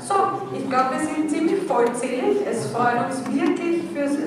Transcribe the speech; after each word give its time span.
So, 0.00 0.14
ich 0.56 0.68
glaube, 0.68 0.90
wir 0.98 1.06
sind 1.06 1.30
ziemlich 1.30 1.62
vollzählig. 1.66 2.38
Es 2.48 2.66
freut 2.66 3.06
uns 3.06 3.24
wirklich, 3.26 3.82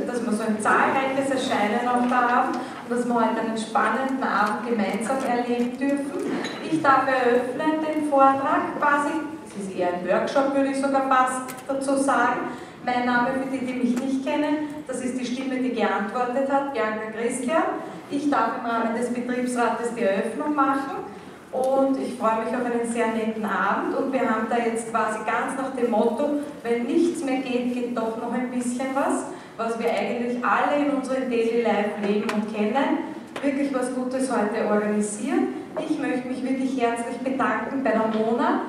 dass 0.07 0.25
wir 0.25 0.33
so 0.33 0.43
ein 0.43 0.59
zahlreiches 0.59 1.29
Erscheinen 1.29 1.87
auch 1.87 2.09
da 2.09 2.29
haben 2.29 2.49
und 2.53 2.97
dass 2.97 3.05
wir 3.07 3.15
heute 3.15 3.39
einen 3.41 3.57
spannenden 3.57 4.23
Abend 4.23 4.67
gemeinsam 4.67 5.17
erleben 5.23 5.77
dürfen. 5.77 6.31
Ich 6.69 6.81
darf 6.81 7.07
eröffnen 7.07 7.85
den 7.85 8.09
Vortrag 8.09 8.77
quasi. 8.79 9.21
Es 9.47 9.63
ist 9.63 9.75
eher 9.75 9.93
ein 9.93 10.07
Workshop, 10.07 10.55
würde 10.55 10.71
ich 10.71 10.77
sogar 10.77 11.07
fast 11.07 11.53
dazu 11.67 11.95
sagen. 11.95 12.51
Mein 12.85 13.05
Name 13.05 13.29
für 13.33 13.57
die, 13.57 13.65
die 13.65 13.73
mich 13.73 13.99
nicht 13.99 14.25
kennen, 14.25 14.83
das 14.87 15.01
ist 15.01 15.19
die 15.19 15.25
Stimme, 15.25 15.57
die 15.57 15.71
geantwortet 15.71 16.51
hat, 16.51 16.73
Bianca 16.73 17.11
Christian. 17.15 17.63
Ich 18.09 18.29
darf 18.29 18.59
im 18.59 18.65
Rahmen 18.65 18.95
des 18.95 19.13
Betriebsrates 19.13 19.93
die 19.95 20.03
Eröffnung 20.03 20.55
machen 20.55 21.16
und 21.51 21.97
ich 21.97 22.17
freue 22.17 22.43
mich 22.43 22.53
auf 22.53 22.65
einen 22.65 22.91
sehr 22.91 23.07
netten 23.07 23.45
Abend 23.45 23.95
und 23.97 24.11
wir 24.11 24.21
haben 24.21 24.47
da 24.49 24.57
jetzt 24.57 24.91
quasi 24.91 25.19
ganz 25.25 25.57
nach 25.57 25.75
dem 25.75 25.91
Motto, 25.91 26.41
wenn 26.63 26.83
nichts 26.83 27.23
mehr 27.23 27.37
geht, 27.37 27.73
geht 27.73 27.97
doch 27.97 28.17
noch 28.17 28.33
ein 28.33 28.51
bisschen 28.51 28.87
was, 28.93 29.27
was 29.55 29.79
wir 29.79 29.89
eigentlich 29.89 30.43
alle 30.43 30.85
in 30.85 30.91
unserem 30.91 31.29
Daily 31.29 31.61
Life 31.61 31.91
leben 32.05 32.29
und 32.31 32.53
kennen, 32.53 33.15
wirklich 33.41 33.73
was 33.73 33.93
Gutes 33.95 34.29
heute 34.31 34.65
organisieren. 34.67 35.55
Ich 35.79 35.97
möchte 35.99 36.27
mich 36.27 36.43
wirklich 36.43 36.81
herzlich 36.81 37.17
bedanken 37.19 37.83
bei 37.83 37.91
der 37.91 38.07
Mona, 38.07 38.61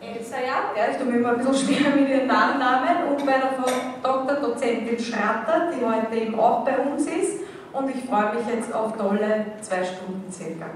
Elsa, 0.00 0.36
ja, 0.36 0.90
ich 0.90 0.96
tue 0.96 1.06
mir 1.06 1.18
immer 1.18 1.30
ein 1.30 1.44
bisschen 1.44 1.76
schwer 1.76 1.94
mit 1.94 2.08
ihren 2.08 2.28
Nachnamen 2.28 3.08
und 3.10 3.26
bei 3.26 3.32
der 3.32 3.52
Frau 3.58 3.68
Dr. 4.02 4.36
Dozentin 4.36 4.98
Schratter, 4.98 5.70
die 5.72 5.84
heute 5.84 6.14
eben 6.14 6.38
auch 6.38 6.64
bei 6.64 6.78
uns 6.78 7.02
ist 7.02 7.40
und 7.72 7.90
ich 7.90 8.08
freue 8.08 8.34
mich 8.34 8.46
jetzt 8.54 8.72
auf 8.72 8.96
tolle 8.96 9.44
zwei 9.60 9.84
Stunden 9.84 10.32
circa. 10.32 10.66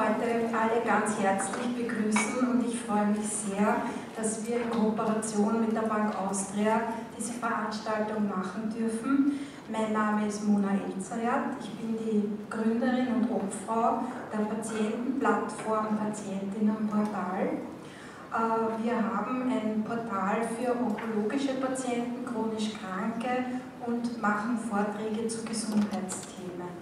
heute 0.00 0.49
alle 0.60 0.82
ganz 0.84 1.18
herzlich 1.18 1.74
begrüßen 1.74 2.48
und 2.50 2.66
ich 2.68 2.78
freue 2.80 3.06
mich 3.06 3.26
sehr, 3.26 3.76
dass 4.14 4.46
wir 4.46 4.56
in 4.56 4.70
Kooperation 4.70 5.60
mit 5.62 5.74
der 5.74 5.88
Bank 5.88 6.14
Austria 6.18 6.82
diese 7.16 7.32
Veranstaltung 7.32 8.28
machen 8.28 8.68
dürfen. 8.68 9.40
Mein 9.72 9.92
Name 9.92 10.26
ist 10.26 10.46
Mona 10.46 10.72
Elzayat, 10.72 11.56
ich 11.60 11.70
bin 11.78 11.96
die 11.96 12.28
Gründerin 12.50 13.06
und 13.14 13.30
Obfrau 13.30 14.02
der 14.32 14.44
Patientenplattform 14.44 15.96
Patientinnenportal. 15.96 17.44
Äh, 18.32 18.84
wir 18.84 18.96
haben 18.96 19.50
ein 19.50 19.82
Portal 19.82 20.42
für 20.58 20.72
onkologische 20.72 21.54
Patienten, 21.54 22.26
chronisch 22.26 22.72
Kranke 22.74 23.44
und 23.86 24.20
machen 24.20 24.58
Vorträge 24.58 25.26
zu 25.26 25.42
Gesundheitsthemen. 25.44 26.79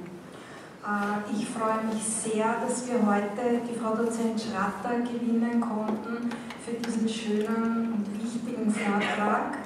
Äh, 0.84 1.32
ich 1.32 1.48
freue 1.48 1.84
mich 1.92 2.02
sehr, 2.02 2.56
dass 2.66 2.86
wir 2.86 3.04
heute 3.04 3.60
die 3.68 3.78
Frau 3.78 3.94
Dozent 3.96 4.40
Schratter 4.40 5.00
gewinnen 5.00 5.60
konnten 5.60 6.30
für 6.64 6.74
diesen 6.74 7.08
schönen 7.08 7.92
und 7.92 8.22
wichtigen 8.22 8.70
Vortrag. 8.70 9.58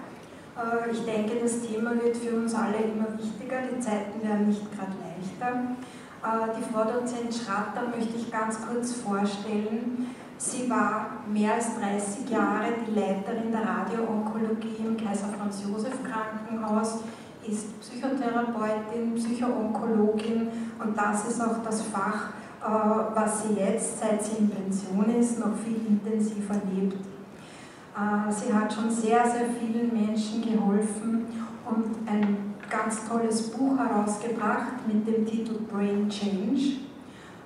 Äh, 0.56 0.90
ich 0.90 1.04
denke, 1.04 1.40
das 1.42 1.60
Thema 1.62 1.92
wird 2.02 2.16
für 2.16 2.36
uns 2.36 2.54
alle 2.54 2.78
immer 2.78 3.08
wichtiger, 3.18 3.58
die 3.70 3.80
Zeiten 3.80 4.22
werden 4.22 4.48
nicht 4.48 4.64
gerade 4.72 4.92
leichter. 5.02 5.76
Äh, 6.22 6.56
die 6.58 6.72
Frau 6.72 6.84
Dozent 6.84 7.34
Schratter 7.34 7.88
möchte 7.94 8.16
ich 8.16 8.30
ganz 8.30 8.58
kurz 8.66 8.92
vorstellen. 8.94 10.14
Sie 10.38 10.68
war 10.68 11.18
mehr 11.32 11.54
als 11.54 11.78
30 11.78 12.28
Jahre 12.28 12.72
die 12.84 12.98
Leiterin 12.98 13.52
der 13.52 13.62
Radioonkologie 13.62 14.76
im 14.78 14.96
Kaiser 14.96 15.28
Franz 15.38 15.62
Josef 15.64 15.94
Krankenhaus 16.02 17.00
ist 17.46 17.80
Psychotherapeutin, 17.80 19.14
Psychoonkologin 19.14 20.48
und 20.78 20.96
das 20.96 21.28
ist 21.28 21.40
auch 21.40 21.62
das 21.64 21.82
Fach, 21.82 22.30
äh, 22.60 23.14
was 23.14 23.42
sie 23.42 23.54
jetzt, 23.54 23.98
seit 24.00 24.22
sie 24.22 24.36
in 24.38 24.50
Pension 24.50 25.04
ist, 25.18 25.38
noch 25.40 25.56
viel 25.64 25.80
intensiver 25.88 26.54
lebt. 26.72 26.94
Äh, 26.94 28.32
sie 28.32 28.52
hat 28.52 28.72
schon 28.72 28.90
sehr, 28.90 29.24
sehr 29.24 29.46
vielen 29.58 29.92
Menschen 29.92 30.42
geholfen 30.42 31.26
und 31.68 32.08
ein 32.08 32.54
ganz 32.70 33.06
tolles 33.08 33.50
Buch 33.50 33.76
herausgebracht 33.76 34.86
mit 34.86 35.06
dem 35.06 35.26
Titel 35.26 35.58
Brain 35.70 36.08
Change. 36.08 36.78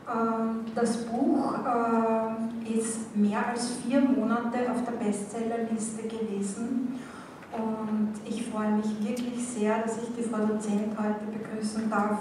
Äh, 0.07 0.75
das 0.75 0.99
Buch 1.07 1.55
ist 2.67 3.17
mehr 3.17 3.47
als 3.51 3.77
vier 3.77 4.01
Monate 4.01 4.59
auf 4.71 4.85
der 4.85 5.05
Bestsellerliste 5.05 6.03
gewesen 6.03 6.99
und 7.59 8.13
ich 8.25 8.47
freue 8.47 8.73
mich 8.73 8.87
wirklich 9.07 9.47
sehr, 9.47 9.83
dass 9.83 9.99
ich 9.99 10.15
die 10.17 10.23
Frau 10.23 10.45
Dozent 10.45 10.97
heute 10.99 11.27
begrüßen 11.33 11.89
darf. 11.91 12.19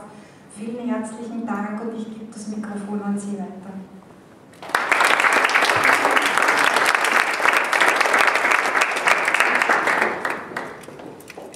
Vielen 0.58 0.88
herzlichen 0.88 1.46
Dank 1.46 1.82
und 1.82 1.98
ich 1.98 2.06
gebe 2.06 2.32
das 2.32 2.48
Mikrofon 2.48 3.02
an 3.02 3.20
Sie 3.20 3.34
weiter. 3.34 3.74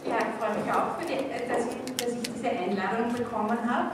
Ja, 0.06 0.18
ich 0.18 0.36
freue 0.38 0.60
mich 0.60 0.74
auch, 0.74 0.98
dass, 0.98 2.14
ich, 2.14 2.34
diese 2.34 2.50
Einladung 2.50 3.14
bekommen 3.14 3.58
habe. 3.66 3.92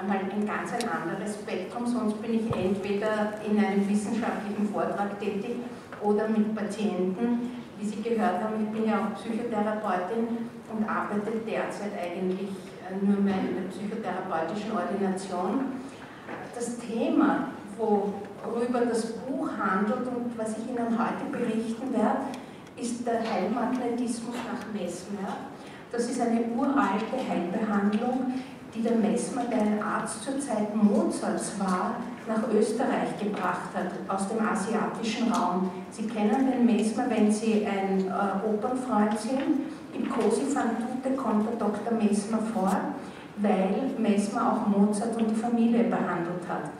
Einmal 0.00 0.18
ein 0.18 0.46
ganz 0.46 0.72
anderes 0.72 1.34
Spektrum, 1.34 1.86
sonst 1.86 2.22
bin 2.22 2.34
ich 2.34 2.56
entweder 2.56 3.34
in 3.44 3.58
einem 3.58 3.88
wissenschaftlichen 3.88 4.68
Vortrag 4.72 5.18
tätig 5.20 5.56
oder 6.00 6.28
mit 6.28 6.54
Patienten 6.54 7.67
wie 7.78 7.86
Sie 7.86 8.02
gehört 8.02 8.42
haben, 8.42 8.64
ich 8.64 8.70
bin 8.70 8.88
ja 8.88 8.98
auch 8.98 9.14
Psychotherapeutin 9.14 10.50
und 10.72 10.88
arbeite 10.88 11.30
derzeit 11.46 11.92
eigentlich 11.94 12.50
äh, 12.82 13.04
nur 13.04 13.20
mehr 13.20 13.38
in 13.38 13.54
der 13.54 13.70
psychotherapeutischen 13.70 14.72
Ordination. 14.72 15.78
Das 16.54 16.76
Thema, 16.78 17.48
worüber 17.78 18.80
das 18.80 19.12
Buch 19.18 19.48
handelt 19.56 20.06
und 20.08 20.36
was 20.36 20.58
ich 20.58 20.68
Ihnen 20.68 20.98
heute 20.98 21.30
berichten 21.30 21.92
werde, 21.92 22.18
ist 22.76 23.06
der 23.06 23.20
Heilmagnetismus 23.20 24.34
nach 24.34 24.72
Mesmer. 24.72 25.36
Das 25.90 26.10
ist 26.10 26.20
eine 26.20 26.42
uralte 26.56 27.16
Heilbehandlung, 27.28 28.34
die 28.74 28.82
der 28.82 28.96
Messmer, 28.96 29.44
der 29.44 29.62
ein 29.62 29.82
Arzt 29.82 30.22
zur 30.24 30.38
Zeit 30.38 30.74
Mozarts 30.74 31.58
war, 31.58 31.96
nach 32.28 32.48
Österreich 32.52 33.18
gebracht 33.18 33.70
hat, 33.74 33.90
aus 34.06 34.28
dem 34.28 34.46
asiatischen 34.46 35.32
Raum. 35.32 35.70
Sie 35.90 36.06
kennen 36.06 36.50
den 36.50 36.66
Messmer, 36.66 37.04
wenn 37.08 37.32
Sie 37.32 37.66
ein 37.66 38.06
äh, 38.06 38.46
Opernfreund 38.46 39.18
sind. 39.18 39.66
Im 39.94 40.08
Cosi 40.08 40.42
fan 40.42 40.76
tutte 40.78 41.16
kommt 41.16 41.48
der 41.48 41.56
Dr. 41.56 41.92
Messmer 41.98 42.40
vor, 42.52 42.70
weil 43.38 43.90
Messmer 43.98 44.52
auch 44.52 44.66
Mozart 44.66 45.16
und 45.16 45.30
die 45.30 45.34
Familie 45.34 45.84
behandelt 45.84 46.44
hat. 46.46 46.70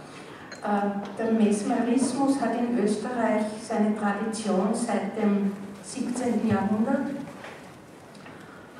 Äh, 0.63 1.17
der 1.17 1.33
Mesmerismus 1.33 2.41
hat 2.41 2.53
in 2.55 2.79
Österreich 2.79 3.47
seine 3.67 3.97
Tradition 3.97 4.69
seit 4.75 5.17
dem 5.17 5.53
17. 5.83 6.47
Jahrhundert, 6.49 7.17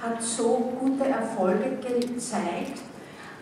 hat 0.03 0.23
so 0.23 0.73
gute 0.79 1.09
Erfolge 1.09 1.79
gezeigt, 1.81 2.83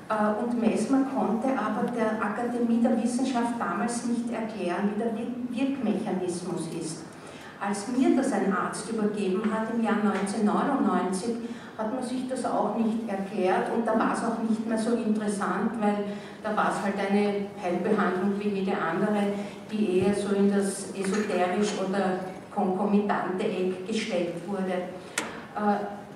und 0.09 0.61
Mesmer 0.61 1.05
konnte 1.15 1.49
aber 1.49 1.91
der 1.91 2.23
Akademie 2.23 2.81
der 2.81 3.03
Wissenschaft 3.03 3.55
damals 3.59 4.07
nicht 4.07 4.31
erklären, 4.33 4.91
wie 4.95 5.03
der 5.03 5.13
Wirkmechanismus 5.51 6.69
ist. 6.81 7.03
Als 7.61 7.89
mir 7.89 8.15
das 8.17 8.33
ein 8.33 8.53
Arzt 8.53 8.89
übergeben 8.91 9.43
hat 9.53 9.69
im 9.75 9.83
Jahr 9.83 9.97
1999, 9.97 11.37
hat 11.77 11.93
man 11.93 12.03
sich 12.03 12.29
das 12.29 12.45
auch 12.45 12.77
nicht 12.77 13.09
erklärt 13.09 13.71
und 13.75 13.87
da 13.87 13.99
war 13.99 14.15
es 14.15 14.25
auch 14.25 14.43
nicht 14.49 14.67
mehr 14.67 14.79
so 14.79 14.95
interessant, 14.95 15.73
weil 15.81 16.05
da 16.43 16.57
war 16.57 16.71
es 16.71 16.83
halt 16.83 16.95
eine 16.99 17.47
Heilbehandlung 17.63 18.39
wie 18.39 18.61
jede 18.61 18.73
andere, 18.73 19.35
die 19.71 19.99
eher 19.99 20.15
so 20.15 20.35
in 20.35 20.51
das 20.51 20.91
esoterisch 20.95 21.75
oder 21.87 22.21
konkomitante 22.55 23.45
Eck 23.45 23.87
gestellt 23.87 24.35
wurde. 24.47 24.89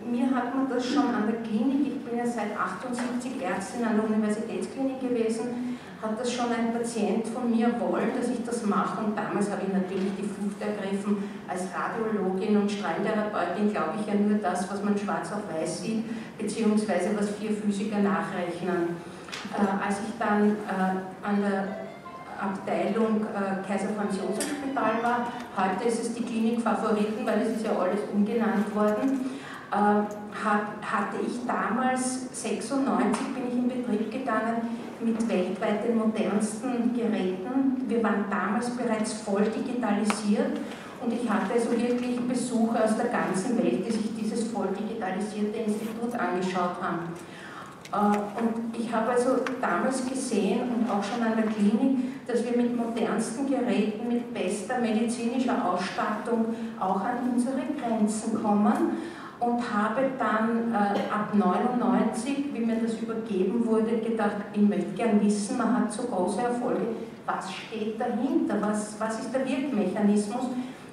Mir 0.04 0.30
hat 0.34 0.54
man 0.54 0.68
das 0.68 0.86
schon 0.86 1.14
an 1.14 1.26
der 1.26 1.42
Klinik, 1.42 1.86
ich 1.86 2.04
bin 2.04 2.16
ja 2.18 2.24
seit 2.24 2.56
78 2.56 3.42
Ärztin 3.42 3.84
an 3.84 3.96
der 3.96 4.04
Universitätsklinik 4.04 5.00
gewesen, 5.00 5.78
hat 6.00 6.18
das 6.18 6.32
schon 6.32 6.46
ein 6.46 6.72
Patient 6.72 7.26
von 7.28 7.50
mir 7.50 7.68
wollen, 7.78 8.08
dass 8.16 8.30
ich 8.30 8.42
das 8.44 8.64
mache 8.64 9.04
und 9.04 9.16
damals 9.16 9.50
habe 9.50 9.62
ich 9.66 9.72
natürlich 9.72 10.16
die 10.16 10.24
Flucht 10.24 10.56
ergriffen. 10.60 11.28
Als 11.46 11.68
Radiologin 11.76 12.56
und 12.56 12.70
Strahlentherapeutin 12.70 13.70
glaube 13.70 14.00
ich 14.00 14.06
ja 14.06 14.14
nur 14.14 14.38
das, 14.38 14.70
was 14.72 14.82
man 14.82 14.96
schwarz 14.96 15.30
auf 15.32 15.44
weiß 15.52 15.82
sieht, 15.82 16.04
beziehungsweise 16.38 17.10
was 17.18 17.30
vier 17.36 17.50
Physiker 17.50 17.98
nachrechnen. 17.98 18.96
Äh, 19.52 19.86
als 19.86 19.98
ich 20.00 20.14
dann 20.18 20.56
äh, 20.64 21.26
an 21.26 21.42
der 21.42 21.68
Abteilung 22.40 23.20
äh, 23.20 23.66
Kaiser 23.68 23.92
Franz 23.94 24.16
Josef 24.16 24.48
Spital 24.48 25.02
war, 25.02 25.26
heute 25.56 25.86
ist 25.86 26.02
es 26.02 26.14
die 26.14 26.22
Klinik 26.22 26.62
Favoriten, 26.62 27.26
weil 27.26 27.42
es 27.42 27.56
ist 27.56 27.66
ja 27.66 27.72
alles 27.78 28.00
umgenannt 28.10 28.74
worden, 28.74 29.39
äh, 29.70 29.74
hatte 29.74 31.16
ich 31.24 31.46
damals, 31.46 32.28
96 32.32 33.34
bin 33.34 33.48
ich 33.48 33.54
in 33.54 33.68
Betrieb 33.68 34.10
gegangen, 34.10 34.78
mit 35.00 35.28
weltweit 35.28 35.84
den 35.86 35.98
modernsten 35.98 36.92
Geräten. 36.94 37.88
Wir 37.88 38.02
waren 38.02 38.24
damals 38.30 38.70
bereits 38.70 39.14
voll 39.14 39.44
digitalisiert 39.44 40.58
Und 41.02 41.12
ich 41.14 41.28
hatte 41.30 41.54
also 41.54 41.70
wirklich 41.70 42.20
Besucher 42.28 42.84
aus 42.84 42.96
der 42.96 43.06
ganzen 43.06 43.56
Welt, 43.56 43.86
die 43.86 43.90
sich 43.90 44.14
dieses 44.14 44.48
voll 44.48 44.68
digitalisierte 44.78 45.58
Institut 45.58 46.12
angeschaut 46.14 46.76
haben. 46.82 47.14
Äh, 47.90 48.42
und 48.42 48.76
ich 48.78 48.92
habe 48.92 49.12
also 49.12 49.36
damals 49.60 50.06
gesehen 50.06 50.60
und 50.60 50.90
auch 50.90 51.02
schon 51.02 51.24
an 51.24 51.36
der 51.36 51.46
Klinik, 51.46 52.26
dass 52.26 52.44
wir 52.44 52.54
mit 52.54 52.76
modernsten 52.76 53.48
Geräten, 53.48 54.08
mit 54.08 54.34
bester 54.34 54.78
medizinischer 54.78 55.64
Ausstattung 55.64 56.54
auch 56.78 57.00
an 57.00 57.30
unsere 57.32 57.62
Grenzen 57.80 58.42
kommen 58.42 58.98
und 59.40 59.74
habe 59.74 60.02
dann 60.18 60.72
äh, 60.72 61.00
ab 61.10 61.32
99, 61.32 62.52
wie 62.52 62.60
mir 62.60 62.76
das 62.76 63.00
übergeben 63.00 63.64
wurde, 63.66 63.96
gedacht, 63.96 64.36
ich 64.52 64.60
möchte 64.60 64.92
gern 64.94 65.20
wissen, 65.24 65.56
man 65.56 65.80
hat 65.80 65.92
so 65.92 66.02
große 66.02 66.42
Erfolge, 66.42 66.82
was 67.24 67.50
steht 67.50 67.98
dahinter, 67.98 68.56
was, 68.60 69.00
was 69.00 69.20
ist 69.20 69.34
der 69.34 69.48
Wirkmechanismus? 69.48 70.44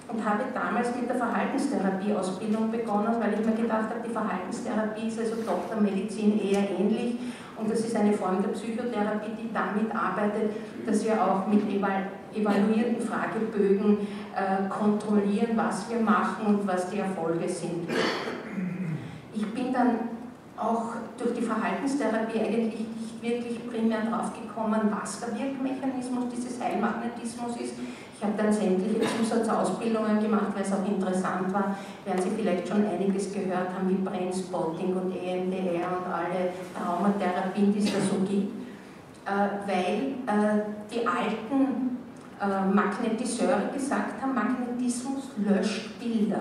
Und 0.10 0.24
habe 0.24 0.44
damals 0.54 0.96
mit 0.96 1.10
der 1.10 1.18
Verhaltenstherapie-Ausbildung 1.18 2.72
begonnen, 2.72 3.16
weil 3.20 3.34
ich 3.34 3.46
mir 3.46 3.62
gedacht 3.62 3.90
habe, 3.90 4.08
die 4.08 4.14
Verhaltenstherapie 4.14 5.10
ist 5.10 5.20
also 5.20 5.36
doch 5.46 5.68
der 5.70 5.82
Medizin 5.82 6.40
eher 6.40 6.64
ähnlich. 6.80 7.18
Und 7.58 7.70
das 7.70 7.82
ist 7.82 7.94
eine 7.94 8.14
Form 8.14 8.42
der 8.42 8.50
Psychotherapie, 8.50 9.32
die 9.38 9.52
damit 9.52 9.94
arbeitet, 9.94 10.52
dass 10.86 11.04
wir 11.04 11.22
auch 11.22 11.46
mit 11.48 11.64
evaluierten 11.68 13.02
Fragebögen 13.02 14.08
äh, 14.34 14.70
kontrollieren, 14.70 15.58
was 15.58 15.90
wir 15.90 16.00
machen 16.00 16.46
und 16.46 16.68
was 16.68 16.90
die 16.90 17.00
Erfolge 17.00 17.50
sind. 17.50 17.90
Ich 19.38 19.46
bin 19.54 19.72
dann 19.72 20.00
auch 20.58 20.94
durch 21.16 21.36
die 21.36 21.44
Verhaltenstherapie 21.44 22.40
eigentlich 22.40 22.86
nicht 23.22 23.22
wirklich 23.22 23.70
primär 23.70 24.02
drauf 24.02 24.32
gekommen, 24.34 24.82
was 24.90 25.20
der 25.20 25.38
Wirkmechanismus 25.38 26.26
dieses 26.36 26.60
Heilmagnetismus 26.60 27.56
ist. 27.58 27.74
Ich 28.18 28.24
habe 28.24 28.34
dann 28.36 28.52
sämtliche 28.52 29.00
Zusatzausbildungen 29.00 30.20
gemacht, 30.20 30.48
weil 30.56 30.64
es 30.64 30.74
auch 30.74 30.88
interessant 30.88 31.54
war. 31.54 31.78
Werden 32.04 32.20
Sie 32.20 32.32
vielleicht 32.36 32.68
schon 32.68 32.84
einiges 32.88 33.32
gehört 33.32 33.70
haben, 33.78 33.90
wie 33.90 34.02
Brainspotting 34.02 34.96
und 34.96 35.16
EMDR 35.16 35.86
und 35.86 36.12
alle 36.12 36.54
Traumatherapien, 36.74 37.72
die 37.72 37.80
es 37.80 37.94
da 37.94 38.00
so 38.00 38.18
gibt. 38.28 38.58
Äh, 39.28 39.68
weil 39.68 40.16
äh, 40.26 40.62
die 40.92 41.06
alten 41.06 41.98
äh, 42.42 42.74
Magnetiseure 42.74 43.70
gesagt 43.72 44.20
haben, 44.20 44.34
Magnetismus 44.34 45.30
löscht 45.38 46.00
Bilder. 46.00 46.40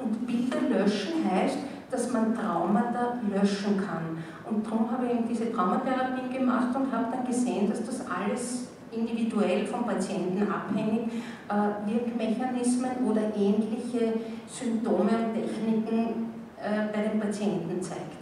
Und 0.00 0.24
Bilder 0.26 0.60
löschen 0.70 1.28
heißt, 1.28 1.58
dass 1.90 2.12
man 2.12 2.34
Traumata 2.34 3.18
löschen 3.32 3.76
kann. 3.76 4.18
Und 4.48 4.66
darum 4.66 4.90
habe 4.90 5.06
ich 5.06 5.12
eben 5.12 5.28
diese 5.28 5.52
Traumatherapien 5.52 6.32
gemacht 6.32 6.68
und 6.74 6.92
habe 6.92 7.06
dann 7.12 7.26
gesehen, 7.26 7.68
dass 7.68 7.84
das 7.84 8.00
alles 8.08 8.68
individuell 8.92 9.66
vom 9.66 9.84
Patienten 9.84 10.46
abhängig 10.50 11.08
äh, 11.48 11.90
Wirkmechanismen 11.90 13.06
oder 13.06 13.22
ähnliche 13.36 14.14
Symptome 14.48 15.10
und 15.10 15.34
Techniken 15.34 16.32
äh, 16.58 16.86
bei 16.92 17.08
den 17.08 17.20
Patienten 17.20 17.82
zeigt. 17.82 18.14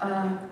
Äh, 0.00 0.04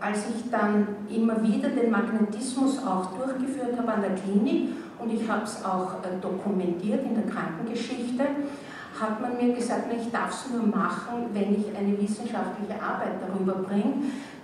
als 0.05 0.27
ich 0.29 0.51
dann 0.51 0.87
immer 1.11 1.43
wieder 1.43 1.71
den 1.71 1.91
Magnetismus 1.91 2.79
auch 2.85 3.07
durchgeführt 3.17 3.79
habe 3.79 3.93
an 3.93 4.03
der 4.03 4.15
Klinik 4.15 4.71
und 4.99 5.13
ich 5.13 5.29
habe 5.29 5.45
es 5.45 5.65
auch 5.65 5.95
äh, 6.05 6.21
dokumentiert 6.21 7.05
in 7.05 7.15
der 7.15 7.25
Krankengeschichte, 7.25 8.25
hat 9.01 9.21
man 9.21 9.37
mir 9.37 9.55
gesagt, 9.55 9.85
ich 9.93 10.11
darf 10.13 10.31
es 10.31 10.53
nur 10.53 10.67
machen, 10.67 11.31
wenn 11.33 11.55
ich 11.55 11.77
eine 11.77 11.99
wissenschaftliche 12.01 12.75
Arbeit 12.75 13.15
darüber 13.21 13.55
bringe. 13.55 13.95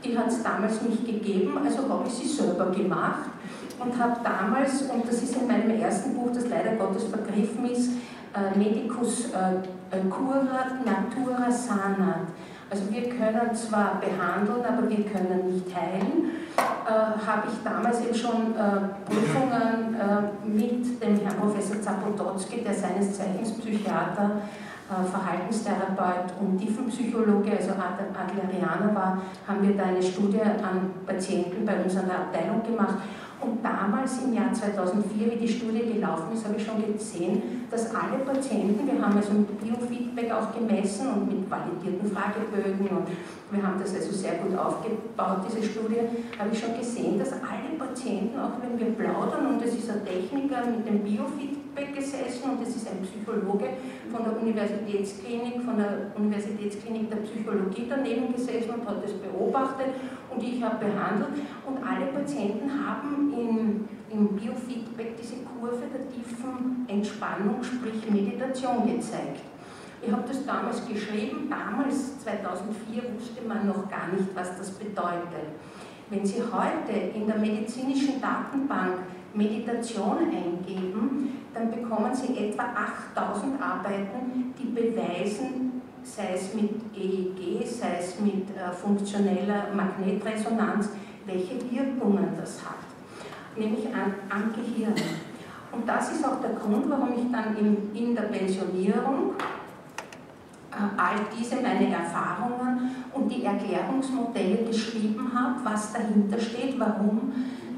Die 0.05 0.17
hat 0.17 0.29
es 0.29 0.43
damals 0.43 0.83
nicht 0.83 1.05
gegeben, 1.05 1.59
also 1.63 1.89
habe 1.89 2.07
ich 2.07 2.15
sie 2.15 2.29
selber 2.29 2.67
gemacht 2.67 3.31
und 3.79 3.99
habe 3.99 4.17
damals, 4.25 4.83
und 4.83 5.07
das 5.07 5.23
ist 5.23 5.37
in 5.37 5.47
meinem 5.47 5.71
ersten 5.81 6.15
Buch, 6.15 6.31
das 6.33 6.49
leider 6.49 6.77
Gottes 6.77 7.05
vergriffen 7.05 7.67
ist, 7.67 7.91
äh, 8.35 8.57
Medicus 8.59 9.27
äh, 9.33 9.99
Curat 10.09 10.85
Natura 10.85 11.51
Sanat. 11.51 12.29
Also 12.69 12.91
wir 12.91 13.09
können 13.09 13.55
zwar 13.55 14.01
behandeln, 14.01 14.65
aber 14.67 14.89
wir 14.89 15.05
können 15.05 15.55
nicht 15.55 15.75
heilen. 15.75 16.31
Äh, 16.57 17.27
habe 17.27 17.49
ich 17.49 17.63
damals 17.63 18.01
eben 18.01 18.15
schon 18.15 18.55
äh, 18.57 19.05
Prüfungen 19.05 19.95
äh, 19.95 20.49
mit 20.49 21.03
dem 21.03 21.21
Herrn 21.21 21.37
Professor 21.37 21.81
Zapotocki, 21.81 22.65
der 22.65 22.75
seines 22.75 23.17
Zeichens 23.17 23.53
Psychiater, 23.59 24.43
äh, 24.91 25.05
Verhaltenstherapeut 25.05 26.33
und 26.41 26.59
Tiefenpsychologe, 26.59 27.53
also 27.53 27.73
Adlerianer 27.73 28.95
war, 28.95 29.23
haben 29.47 29.67
wir 29.67 29.77
da 29.77 29.85
eine 29.85 30.03
Studie 30.03 30.41
an 30.41 30.91
Patienten 31.07 31.65
bei 31.65 31.77
uns 31.77 31.97
an 31.97 32.07
der 32.07 32.19
Abteilung 32.19 32.63
gemacht 32.65 32.97
und 33.41 33.65
damals 33.65 34.23
im 34.25 34.33
Jahr 34.33 34.53
2004, 34.53 35.33
wie 35.33 35.37
die 35.37 35.49
Studie 35.49 35.93
gelaufen 35.95 36.33
ist, 36.33 36.45
habe 36.45 36.57
ich 36.57 36.65
schon 36.65 36.81
gesehen, 36.93 37.67
dass 37.71 37.95
alle 37.95 38.19
Patienten, 38.25 38.87
wir 38.87 39.01
haben 39.03 39.17
also 39.17 39.33
mit 39.33 39.61
Biofeedback 39.61 40.33
auch 40.33 40.55
gemessen 40.55 41.09
und 41.09 41.27
mit 41.27 41.51
validierten 41.51 42.11
Fragebögen 42.11 42.89
und 42.89 43.09
wir 43.51 43.63
haben 43.63 43.79
das 43.81 43.95
also 43.95 44.13
sehr 44.13 44.35
gut 44.37 44.59
aufgebaut, 44.59 45.47
diese 45.49 45.63
Studie, 45.63 46.01
habe 46.39 46.51
ich 46.53 46.59
schon 46.59 46.77
gesehen, 46.79 47.19
dass 47.19 47.33
alle 47.33 47.77
Patienten, 47.79 48.39
auch 48.39 48.59
wenn 48.63 48.79
wir 48.79 48.95
plaudern, 48.95 49.47
und 49.47 49.63
es 49.63 49.75
ist 49.75 49.91
ein 49.91 50.05
Techniker 50.05 50.65
mit 50.67 50.87
dem 50.87 51.01
Biofeedback 51.01 51.95
gesessen 51.95 52.51
und 52.51 52.63
es 52.63 52.77
ist 52.77 52.89
ein 52.89 53.03
Psychologe 53.03 53.69
von 54.11 54.25
der 54.25 54.41
Universitätsklinik, 54.41 55.63
von 55.63 55.77
der 55.77 56.11
Universitätsklinik 56.17 57.11
der 57.11 57.17
Psychologie 57.17 57.87
daneben 57.89 58.33
gesessen 58.33 58.71
und 58.71 58.89
hat 58.89 59.05
das 59.05 59.13
beobachtet 59.13 59.95
und 60.31 60.43
ich 60.43 60.63
habe 60.63 60.85
behandelt 60.85 61.39
und 61.67 61.79
Patienten 62.27 62.69
haben 62.85 63.33
im, 63.33 63.89
im 64.11 64.29
Biofeedback 64.37 65.17
diese 65.17 65.37
Kurve 65.45 65.85
der 65.95 66.11
tiefen 66.11 66.85
Entspannung, 66.89 67.63
sprich 67.63 68.11
Meditation 68.11 68.85
gezeigt. 68.85 69.43
Ich 70.03 70.11
habe 70.11 70.25
das 70.27 70.45
damals 70.45 70.85
geschrieben, 70.89 71.49
damals 71.49 72.19
2004 72.21 73.03
wusste 73.15 73.47
man 73.47 73.69
noch 73.69 73.89
gar 73.89 74.09
nicht, 74.13 74.35
was 74.35 74.59
das 74.59 74.73
bedeutet. 74.73 75.55
Wenn 76.11 76.27
Sie 76.27 76.43
heute 76.53 76.93
in 77.15 77.29
der 77.29 77.39
medizinischen 77.39 78.21
Datenbank 78.21 78.99
Meditation 79.33 80.19
eingeben, 80.19 81.43
dann 81.55 81.71
bekommen 81.71 82.13
Sie 82.13 82.37
etwa 82.37 82.65
8000 83.15 83.61
Arbeiten, 83.63 84.53
die 84.59 84.67
beweisen, 84.67 85.81
sei 86.03 86.35
es 86.35 86.55
mit 86.55 86.71
EEG, 86.97 87.67
sei 87.67 87.99
es 88.01 88.19
mit 88.21 88.51
äh, 88.51 88.73
funktioneller 88.73 89.69
Magnetresonanz, 89.75 90.91
welche 91.27 91.55
Wirkungen 91.71 92.29
das 92.41 92.65
hat, 92.65 92.79
nämlich 93.57 93.87
an, 93.87 94.15
am 94.31 94.53
Gehirn. 94.53 94.95
Und 95.73 95.87
das 95.87 96.13
ist 96.13 96.25
auch 96.25 96.41
der 96.41 96.51
Grund, 96.51 96.89
warum 96.89 97.13
ich 97.13 97.31
dann 97.31 97.57
in, 97.57 97.95
in 97.95 98.15
der 98.15 98.23
Pensionierung 98.23 99.35
äh, 100.71 100.77
all 100.97 101.17
diese 101.37 101.57
meine 101.57 101.93
Erfahrungen 101.93 102.95
und 103.13 103.31
die 103.31 103.45
Erklärungsmodelle 103.45 104.65
geschrieben 104.65 105.31
habe, 105.35 105.57
was 105.65 105.93
dahinter 105.93 106.39
steht, 106.39 106.79
warum 106.79 107.33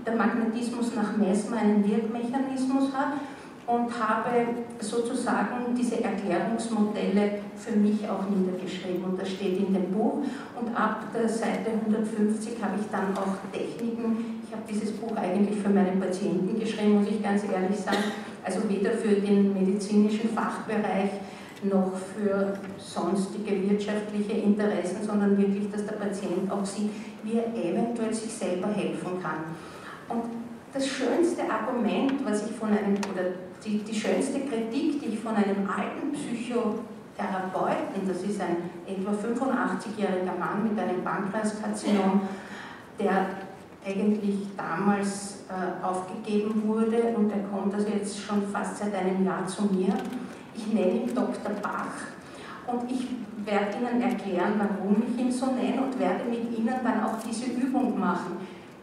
der 0.07 0.15
Magnetismus 0.15 0.95
nach 0.95 1.17
Mesmer 1.17 1.57
einen 1.59 1.89
Wirkmechanismus 1.89 2.93
hat 2.95 3.15
und 3.69 3.93
habe 4.01 4.31
sozusagen 4.81 5.75
diese 5.77 6.03
Erklärungsmodelle 6.03 7.41
für 7.55 7.77
mich 7.77 8.09
auch 8.09 8.25
niedergeschrieben. 8.31 9.05
Und 9.05 9.21
das 9.21 9.29
steht 9.29 9.59
in 9.59 9.75
dem 9.75 9.93
Buch. 9.93 10.25
Und 10.59 10.75
ab 10.75 11.05
der 11.13 11.29
Seite 11.29 11.73
150 11.85 12.63
habe 12.63 12.81
ich 12.81 12.87
dann 12.91 13.15
auch 13.15 13.37
Techniken, 13.53 14.41
ich 14.43 14.53
habe 14.53 14.63
dieses 14.67 14.93
Buch 14.93 15.15
eigentlich 15.17 15.61
für 15.61 15.69
meine 15.69 15.93
Patienten 16.01 16.59
geschrieben, 16.59 17.01
muss 17.01 17.09
ich 17.09 17.23
ganz 17.23 17.43
ehrlich 17.45 17.79
sagen, 17.79 18.05
also 18.43 18.61
weder 18.71 18.93
für 18.93 19.21
den 19.21 19.53
medizinischen 19.53 20.31
Fachbereich 20.31 21.11
noch 21.65 21.93
für 22.17 22.57
sonstige 22.79 23.69
wirtschaftliche 23.69 24.33
Interessen, 24.33 25.05
sondern 25.05 25.37
wirklich, 25.37 25.71
dass 25.71 25.85
der 25.85 25.97
Patient 25.97 26.51
auch 26.51 26.65
sieht, 26.65 26.91
wie 27.23 27.37
er 27.37 27.53
eventuell 27.53 28.15
sich 28.15 28.33
selber 28.33 28.69
helfen 28.69 29.21
kann. 29.21 29.45
Und 30.09 30.48
das 30.73 30.87
schönste 30.87 31.43
Argument, 31.51 32.25
was 32.25 32.49
ich 32.49 32.57
von 32.57 32.69
einem, 32.69 32.97
oder 33.13 33.33
die, 33.65 33.79
die 33.79 33.95
schönste 33.95 34.41
Kritik, 34.41 35.01
die 35.01 35.15
ich 35.15 35.19
von 35.19 35.35
einem 35.35 35.69
alten 35.69 36.13
Psychotherapeuten, 36.13 38.07
das 38.07 38.23
ist 38.23 38.41
ein 38.41 38.71
etwa 38.87 39.11
85-jähriger 39.11 40.39
Mann 40.39 40.65
mit 40.65 40.79
einem 40.79 41.03
Pankreaskarzinom, 41.03 42.23
der 42.99 43.27
eigentlich 43.87 44.47
damals 44.57 45.45
äh, 45.49 45.85
aufgegeben 45.85 46.63
wurde 46.67 47.15
und 47.17 47.31
der 47.31 47.45
kommt 47.45 47.75
also 47.75 47.89
jetzt 47.89 48.21
schon 48.21 48.47
fast 48.49 48.79
seit 48.79 48.95
einem 48.95 49.25
Jahr 49.25 49.47
zu 49.47 49.63
mir. 49.65 49.95
Ich 50.55 50.67
nenne 50.67 51.03
ihn 51.03 51.15
Dr. 51.15 51.53
Bach 51.63 51.95
und 52.67 52.91
ich 52.91 53.07
werde 53.47 53.79
Ihnen 53.79 54.03
erklären, 54.03 54.55
warum 54.59 55.03
ich 55.09 55.19
ihn 55.19 55.33
so 55.33 55.47
nenne 55.47 55.83
und 55.83 55.99
werde 55.99 56.25
mit 56.25 56.59
Ihnen 56.59 56.75
dann 56.83 57.03
auch 57.05 57.17
diese 57.27 57.47
Übung 57.47 57.99
machen. 57.99 58.37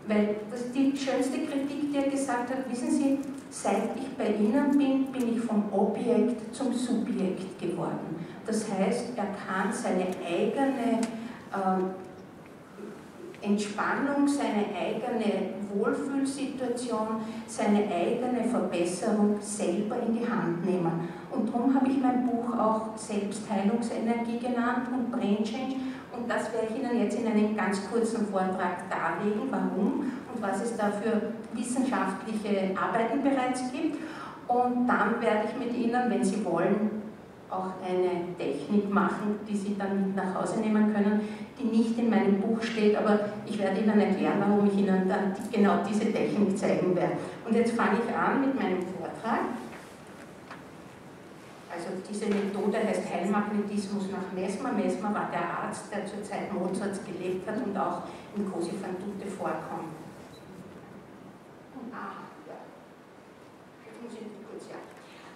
Weil 0.07 0.35
das 0.51 0.71
die 0.71 0.95
schönste 0.95 1.39
Kritik, 1.39 1.91
die 1.91 1.97
er 1.97 2.09
gesagt 2.09 2.49
hat, 2.51 2.69
wissen 2.69 2.91
Sie, 2.91 3.19
seit 3.49 3.95
ich 3.95 4.15
bei 4.15 4.27
Ihnen 4.27 4.77
bin, 4.77 5.05
bin 5.11 5.35
ich 5.35 5.41
vom 5.41 5.63
Objekt 5.71 6.53
zum 6.53 6.73
Subjekt 6.73 7.59
geworden. 7.59 8.25
Das 8.45 8.65
heißt, 8.71 9.05
er 9.15 9.25
kann 9.25 9.73
seine 9.73 10.07
eigene 10.23 11.01
äh, 11.51 11.81
Entspannung, 13.41 14.27
seine 14.27 14.65
eigene 14.75 15.55
Wohlfühlsituation, 15.73 17.21
seine 17.47 17.83
eigene 17.91 18.43
Verbesserung 18.49 19.37
selber 19.41 19.97
in 20.07 20.17
die 20.17 20.27
Hand 20.27 20.65
nehmen. 20.65 21.09
Und 21.31 21.49
darum 21.49 21.73
habe 21.73 21.87
ich 21.89 21.99
mein 22.01 22.25
Buch 22.27 22.57
auch 22.57 22.97
Selbstheilungsenergie 22.97 24.39
genannt 24.39 24.87
und 24.91 25.11
Brain 25.11 25.43
Change. 25.43 25.75
Und 26.17 26.29
das 26.29 26.51
werde 26.53 26.67
ich 26.69 26.79
Ihnen 26.79 27.01
jetzt 27.01 27.19
in 27.19 27.27
einem 27.27 27.55
ganz 27.55 27.81
kurzen 27.89 28.27
Vortrag 28.27 28.89
darlegen, 28.89 29.49
warum 29.49 30.11
und 30.33 30.41
was 30.41 30.63
es 30.63 30.77
da 30.77 30.91
für 30.91 31.33
wissenschaftliche 31.53 32.71
Arbeiten 32.75 33.21
bereits 33.21 33.71
gibt. 33.71 33.97
Und 34.47 34.87
dann 34.87 35.21
werde 35.21 35.49
ich 35.49 35.65
mit 35.65 35.75
Ihnen, 35.75 36.09
wenn 36.09 36.23
Sie 36.23 36.43
wollen, 36.45 37.03
auch 37.49 37.73
eine 37.87 38.35
Technik 38.37 38.91
machen, 38.91 39.39
die 39.47 39.55
Sie 39.55 39.75
dann 39.77 40.07
mit 40.07 40.15
nach 40.15 40.35
Hause 40.35 40.59
nehmen 40.59 40.93
können, 40.93 41.21
die 41.59 41.65
nicht 41.65 41.97
in 41.97 42.09
meinem 42.09 42.41
Buch 42.41 42.61
steht, 42.61 42.97
aber 42.97 43.19
ich 43.45 43.57
werde 43.59 43.79
Ihnen 43.79 43.99
erklären, 43.99 44.37
warum 44.39 44.67
ich 44.67 44.77
Ihnen 44.77 45.07
dann 45.07 45.33
genau 45.51 45.77
diese 45.87 46.11
Technik 46.11 46.57
zeigen 46.57 46.95
werde. 46.95 47.13
Und 47.47 47.55
jetzt 47.55 47.73
fange 47.73 47.99
ich 48.05 48.15
an 48.15 48.41
mit 48.41 48.55
meinem 48.55 48.81
Vortrag. 48.81 49.41
Also 51.75 51.91
diese 52.07 52.27
Methode 52.27 52.77
heißt 52.77 53.03
Heilmagnetismus 53.11 54.05
nach 54.09 54.31
Mesmer. 54.31 54.71
Mesmer 54.71 55.13
war 55.13 55.29
der 55.29 55.43
Arzt, 55.43 55.91
der 55.91 56.05
zur 56.05 56.23
Zeit 56.23 56.53
Mozarts 56.53 57.01
gelebt 57.03 57.45
hat 57.45 57.57
und 57.57 57.75
auch 57.77 58.03
in 58.37 58.49
Cosi 58.49 58.71
van 58.79 58.95
Tutte 58.95 59.29
vorkommt. 59.29 59.91
Ah. 61.91 62.23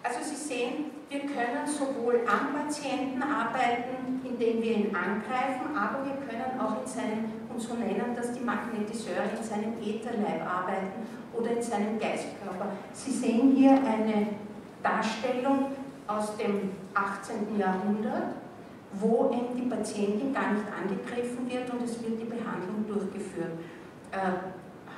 Also 0.01 0.19
Sie 0.24 0.36
sehen, 0.36 0.86
wir 1.10 1.19
können 1.19 1.67
sowohl 1.67 2.22
am 2.25 2.55
Patienten 2.55 3.22
arbeiten, 3.22 4.22
indem 4.24 4.62
wir 4.62 4.77
ihn 4.77 4.96
angreifen, 4.96 5.75
aber 5.75 6.05
wir 6.05 6.15
können 6.25 6.58
auch 6.58 6.81
in 6.81 6.88
seinem, 6.88 7.25
und 7.50 7.60
so 7.60 7.74
nennen 7.74 8.15
das 8.15 8.31
die 8.31 8.39
Magnetiseure, 8.39 9.29
in 9.38 9.43
seinem 9.43 9.74
Ätherleib 9.81 10.41
arbeiten 10.41 11.05
oder 11.34 11.51
in 11.51 11.62
seinem 11.62 12.00
Geistkörper. 12.00 12.72
Sie 12.93 13.12
sehen 13.12 13.55
hier 13.55 13.72
eine 13.72 14.27
Darstellung 14.81 15.74
aus 16.10 16.36
dem 16.38 16.72
18. 16.94 17.58
Jahrhundert, 17.58 18.34
wo 18.94 19.32
eben 19.32 19.56
die 19.56 19.70
Patientin 19.70 20.34
gar 20.34 20.51
nicht 20.54 20.66
angegriffen 20.66 21.50
wird 21.50 21.70
und 21.70 21.84
es 21.84 22.01
wird 22.01 22.20
die 22.20 22.25
Behandlung 22.25 22.86
durchgeführt. 22.88 23.54
Äh, 24.12 24.50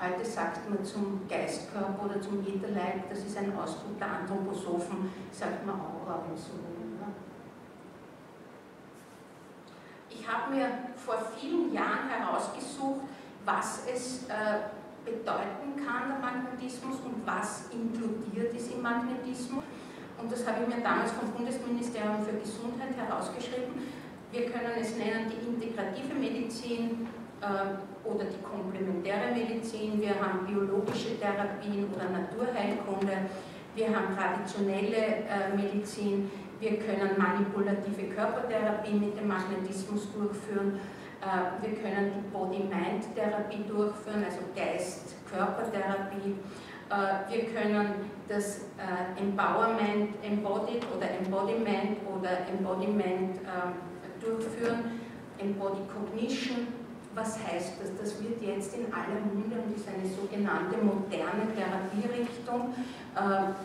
Heute 0.01 0.25
sagt 0.25 0.67
man 0.67 0.83
zum 0.83 1.27
Geistkörper 1.29 2.05
oder 2.05 2.19
zum 2.19 2.41
Ätherleib, 2.41 3.07
das 3.07 3.19
ist 3.19 3.37
ein 3.37 3.55
Ausdruck 3.55 3.99
der 3.99 4.07
Anthroposophen, 4.07 5.11
sagt 5.31 5.63
man 5.63 5.75
Aura 5.75 6.23
und 6.27 6.35
so. 6.35 6.53
Ich 10.09 10.27
habe 10.27 10.55
mir 10.55 10.69
vor 10.95 11.17
vielen 11.37 11.71
Jahren 11.71 12.09
herausgesucht, 12.09 13.01
was 13.45 13.83
es 13.93 14.23
äh, 14.23 15.05
bedeuten 15.05 15.75
kann, 15.85 16.09
der 16.09 16.19
Magnetismus, 16.19 16.97
und 17.05 17.21
was 17.23 17.69
inkludiert 17.69 18.55
ist 18.55 18.73
im 18.73 18.81
Magnetismus. 18.81 19.63
Und 20.21 20.31
das 20.31 20.45
habe 20.45 20.61
ich 20.61 20.75
mir 20.75 20.83
damals 20.83 21.11
vom 21.11 21.29
Bundesministerium 21.31 22.21
für 22.21 22.37
Gesundheit 22.37 22.93
herausgeschrieben. 22.93 23.73
Wir 24.31 24.45
können 24.45 24.77
es 24.79 24.95
nennen 24.95 25.27
die 25.33 25.41
integrative 25.49 26.13
Medizin, 26.13 27.07
äh, 27.41 28.07
oder 28.07 28.25
die 28.25 28.41
komplementäre 28.41 29.33
Medizin, 29.33 29.99
wir 29.99 30.15
haben 30.15 30.45
biologische 30.45 31.19
Therapien 31.19 31.89
oder 31.93 32.09
Naturheilkunde, 32.09 33.29
wir 33.75 33.87
haben 33.87 34.15
traditionelle 34.15 35.25
äh, 35.25 35.55
Medizin, 35.55 36.29
wir 36.59 36.77
können 36.77 37.17
manipulative 37.17 38.13
Körpertherapie 38.13 38.93
mit 38.93 39.17
dem 39.17 39.27
Magnetismus 39.27 40.07
durchführen, 40.13 40.79
äh, 41.21 41.65
wir 41.65 41.73
können 41.81 42.13
die 42.13 42.29
Body-Mind-Therapie 42.29 43.65
durchführen, 43.67 44.23
also 44.25 44.41
Geist-Körpertherapie, 44.55 46.35
wir 47.29 47.45
können 47.45 48.11
das 48.27 48.61
Empowerment, 49.17 50.15
Embodied 50.23 50.85
oder 50.95 51.09
Embodiment 51.09 51.97
oder 52.13 52.47
Embodiment 52.49 53.39
durchführen, 54.19 54.99
Embodied 55.37 55.87
Cognition, 55.87 56.67
was 57.13 57.37
heißt 57.45 57.73
das? 57.81 57.89
Das 57.99 58.23
wird 58.23 58.41
jetzt 58.41 58.75
in 58.75 58.85
aller 58.93 59.19
Munde 59.19 59.57
und 59.57 59.75
ist 59.75 59.87
eine 59.87 60.07
sogenannte 60.07 60.77
moderne 60.77 61.53
Therapierichtung. 61.53 62.73
Ähm, 63.17 63.55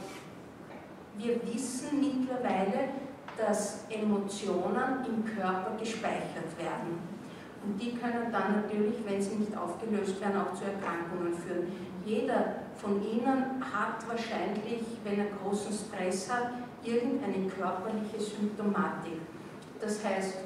wir 1.16 1.40
wissen 1.52 2.00
mittlerweile, 2.00 2.90
dass 3.38 3.84
Emotionen 3.88 5.06
im 5.06 5.24
Körper 5.24 5.76
gespeichert 5.78 6.58
werden. 6.58 6.98
Und 7.64 7.80
die 7.80 7.96
können 7.96 8.32
dann 8.32 8.62
natürlich, 8.62 8.96
wenn 9.06 9.20
sie 9.20 9.36
nicht 9.36 9.56
aufgelöst 9.56 10.20
werden, 10.20 10.40
auch 10.40 10.54
zu 10.54 10.64
Erkrankungen 10.64 11.34
führen. 11.34 11.72
Jeder 12.04 12.65
von 12.78 13.02
Ihnen 13.02 13.60
hat 13.60 14.06
wahrscheinlich, 14.08 14.82
wenn 15.04 15.18
er 15.18 15.26
großen 15.42 15.72
Stress 15.72 16.30
hat, 16.30 16.50
irgendeine 16.84 17.48
körperliche 17.48 18.20
Symptomatik. 18.20 19.20
Das 19.80 20.04
heißt, 20.04 20.38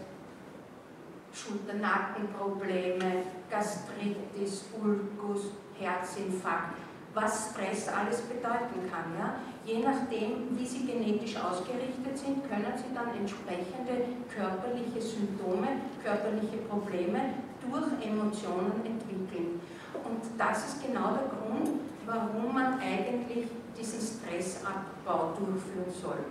Schulter-Nackenprobleme, 1.32 3.22
Gastritis, 3.48 4.64
Ulkus, 4.82 5.50
Herzinfarkt, 5.78 6.76
was 7.14 7.50
Stress 7.50 7.88
alles 7.88 8.22
bedeuten 8.22 8.90
kann. 8.90 9.14
Ja? 9.18 9.36
Je 9.64 9.78
nachdem, 9.78 10.58
wie 10.58 10.66
sie 10.66 10.86
genetisch 10.86 11.36
ausgerichtet 11.36 12.16
sind, 12.16 12.48
können 12.48 12.72
sie 12.76 12.94
dann 12.94 13.14
entsprechende 13.16 14.04
körperliche 14.28 15.00
Symptome, 15.00 15.68
körperliche 16.02 16.58
Probleme 16.68 17.34
durch 17.60 18.06
Emotionen 18.06 18.84
entwickeln. 18.84 19.60
Und 20.04 20.22
das 20.38 20.66
ist 20.66 20.82
genau 20.82 21.12
der 21.12 21.28
Grund, 21.28 21.80
warum 22.10 22.52
man 22.52 22.80
eigentlich 22.80 23.46
diesen 23.78 24.00
Stressabbau 24.00 25.34
durchführen 25.38 25.90
soll. 25.90 26.24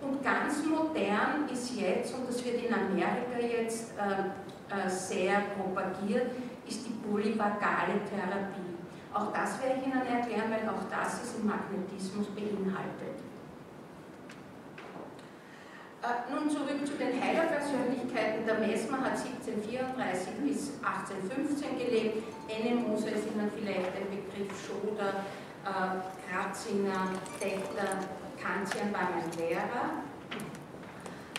Und 0.00 0.22
ganz 0.22 0.64
modern 0.64 1.48
ist 1.52 1.74
jetzt, 1.76 2.14
und 2.14 2.28
das 2.28 2.44
wird 2.44 2.64
in 2.64 2.72
Amerika 2.72 3.38
jetzt 3.40 3.92
äh, 3.98 4.86
äh, 4.86 4.88
sehr 4.88 5.42
propagiert, 5.56 6.30
ist 6.66 6.86
die 6.86 6.92
polyvagale 7.08 8.00
Therapie. 8.08 8.74
Auch 9.12 9.32
das 9.32 9.62
werde 9.62 9.80
ich 9.80 9.86
Ihnen 9.86 10.02
erklären, 10.02 10.50
weil 10.50 10.68
auch 10.68 10.84
das 10.90 11.22
ist 11.22 11.38
im 11.38 11.46
Magnetismus 11.46 12.26
beinhaltet. 12.34 13.22
Äh, 16.04 16.28
nun 16.28 16.50
zurück 16.50 16.84
zu 16.84 16.92
den 17.00 17.16
Heilerpersönlichkeiten. 17.16 18.44
Der 18.44 18.60
Messmer 18.60 19.00
hat 19.00 19.16
1734 19.16 20.36
bis 20.44 20.76
1815 20.84 21.78
gelebt. 21.80 22.28
Ennemoser 22.44 23.08
ist 23.16 23.24
Ihnen 23.32 23.48
vielleicht 23.56 23.88
ein 23.96 24.12
Begriff, 24.12 24.52
Schoder, 24.52 25.24
äh, 25.64 26.04
Kratzinger, 26.28 27.08
Dechter, 27.40 28.04
Kantian 28.36 28.92
war 28.92 29.16
mein 29.16 29.32
Lehrer. 29.40 30.04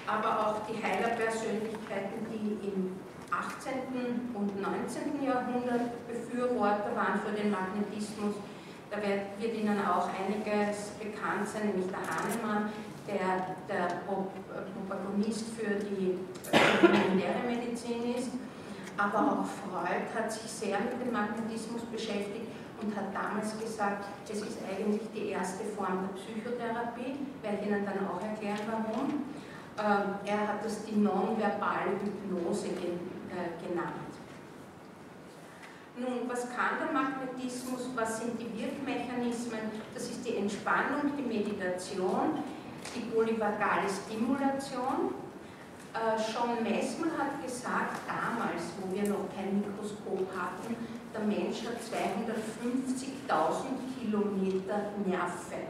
Aber 0.07 0.29
auch 0.33 0.57
die 0.65 0.81
Heilerpersönlichkeiten, 0.81 2.25
die 2.33 2.57
im 2.65 2.97
18. 3.29 4.33
und 4.33 4.49
19. 4.49 5.21
Jahrhundert 5.21 5.93
Befürworter 6.07 6.89
waren 6.95 7.21
für 7.21 7.37
den 7.37 7.51
Magnetismus. 7.51 8.33
Da 8.89 8.97
wird 8.97 9.53
Ihnen 9.53 9.77
auch 9.85 10.09
einiges 10.09 10.89
bekannt 10.97 11.47
sein, 11.47 11.67
nämlich 11.67 11.87
der 11.87 12.01
Hahnemann, 12.01 12.71
der 13.07 13.55
der 13.67 14.01
Protagonist 14.05 15.45
für 15.57 15.75
die 15.75 16.17
komplementäre 16.51 17.43
Medizin 17.47 18.15
ist. 18.15 18.31
Aber 18.97 19.19
auch 19.19 19.45
Freud 19.45 20.07
hat 20.15 20.31
sich 20.31 20.49
sehr 20.49 20.79
mit 20.79 21.05
dem 21.05 21.11
Magnetismus 21.11 21.81
beschäftigt 21.91 22.47
und 22.81 22.95
hat 22.95 23.13
damals 23.13 23.59
gesagt, 23.59 24.05
es 24.29 24.41
ist 24.41 24.59
eigentlich 24.63 25.01
die 25.13 25.29
erste 25.29 25.65
Form 25.65 26.07
der 26.07 26.21
Psychotherapie, 26.21 27.19
werde 27.41 27.57
ich 27.61 27.67
Ihnen 27.67 27.85
dann 27.85 28.07
auch 28.07 28.21
erklären, 28.21 28.59
warum. 28.69 29.25
Ähm, 29.77 30.15
er 30.25 30.47
hat 30.47 30.63
das 30.63 30.85
die 30.85 30.95
nonverbale 30.95 31.99
Hypnose 32.01 32.67
äh, 32.67 33.67
genannt. 33.67 34.15
Nun, 35.97 36.29
was 36.29 36.49
kann 36.49 36.79
der 36.79 36.91
Magnetismus, 36.91 37.89
was 37.95 38.19
sind 38.19 38.39
die 38.39 38.51
Wirkmechanismen? 38.61 39.59
Das 39.93 40.03
ist 40.03 40.25
die 40.25 40.37
Entspannung, 40.37 41.11
die 41.17 41.23
Meditation, 41.23 42.43
die 42.93 43.09
polyvagale 43.11 43.89
Stimulation. 43.89 45.15
Äh, 45.93 46.17
John 46.19 46.61
Messmer 46.61 47.17
hat 47.17 47.41
gesagt, 47.43 48.01
damals, 48.05 48.73
wo 48.79 48.93
wir 48.93 49.07
noch 49.07 49.29
kein 49.35 49.63
Mikroskop 49.63 50.27
hatten, 50.35 50.75
der 51.13 51.21
Mensch 51.21 51.63
hat 51.63 51.79
250.000 51.79 53.95
Kilometer 53.97 54.91
Nerven. 55.05 55.67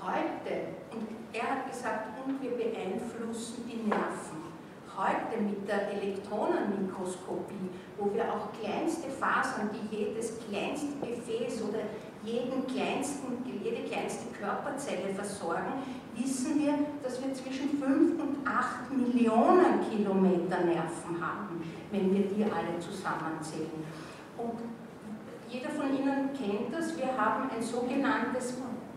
Heute, 0.00 0.52
und 0.92 1.08
er 1.32 1.50
hat 1.50 1.66
gesagt, 1.70 2.10
und 2.24 2.40
wir 2.40 2.52
beeinflussen 2.52 3.64
die 3.66 3.82
Nerven 3.88 4.44
heute 4.96 5.42
mit 5.42 5.68
der 5.68 5.92
Elektronenmikroskopie, 5.92 7.68
wo 7.98 8.14
wir 8.14 8.32
auch 8.32 8.48
kleinste 8.60 9.10
Fasern, 9.10 9.70
die 9.72 9.96
jedes 9.96 10.38
kleinste 10.48 10.94
Gefäß 11.02 11.62
oder 11.62 11.80
jeden 12.24 12.66
kleinsten, 12.66 13.44
jede 13.62 13.88
kleinste 13.88 14.26
Körperzelle 14.32 15.14
versorgen, 15.14 15.82
wissen 16.16 16.58
wir, 16.58 16.74
dass 17.02 17.22
wir 17.22 17.34
zwischen 17.34 17.78
5 17.78 18.20
und 18.20 18.46
8 18.46 18.90
Millionen 18.96 19.90
Kilometer 19.90 20.64
Nerven 20.64 21.20
haben, 21.20 21.62
wenn 21.90 22.14
wir 22.14 22.22
die 22.22 22.44
alle 22.44 22.78
zusammenzählen. 22.80 23.84
Und 24.38 24.58
jeder 25.48 25.70
von 25.70 25.86
Ihnen 25.96 26.30
kennt 26.32 26.72
das, 26.72 26.96
wir 26.96 27.16
haben 27.16 27.50
ein 27.50 27.62
sogenanntes 27.62 28.54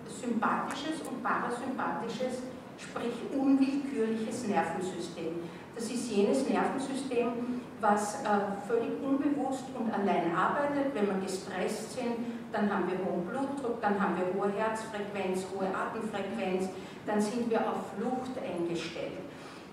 sympathisches 0.07 1.01
und 1.07 1.21
parasympathisches, 1.21 2.43
sprich 2.77 3.13
unwillkürliches 3.35 4.47
Nervensystem. 4.47 5.35
Das 5.75 5.85
ist 5.85 6.11
jenes 6.11 6.47
Nervensystem, 6.49 7.61
was 7.79 8.23
äh, 8.23 8.27
völlig 8.67 8.99
unbewusst 9.03 9.65
und 9.77 9.93
allein 9.93 10.35
arbeitet. 10.35 10.95
Wenn 10.95 11.05
wir 11.05 11.19
gestresst 11.23 11.93
sind, 11.93 12.15
dann 12.51 12.71
haben 12.71 12.85
wir 12.87 12.97
hohen 13.05 13.25
Blutdruck, 13.25 13.81
dann 13.81 13.99
haben 13.99 14.15
wir 14.17 14.33
hohe 14.33 14.51
Herzfrequenz, 14.51 15.45
hohe 15.53 15.67
Atemfrequenz, 15.67 16.69
dann 17.05 17.21
sind 17.21 17.49
wir 17.49 17.59
auf 17.61 17.91
Flucht 17.95 18.37
eingestellt. 18.37 19.19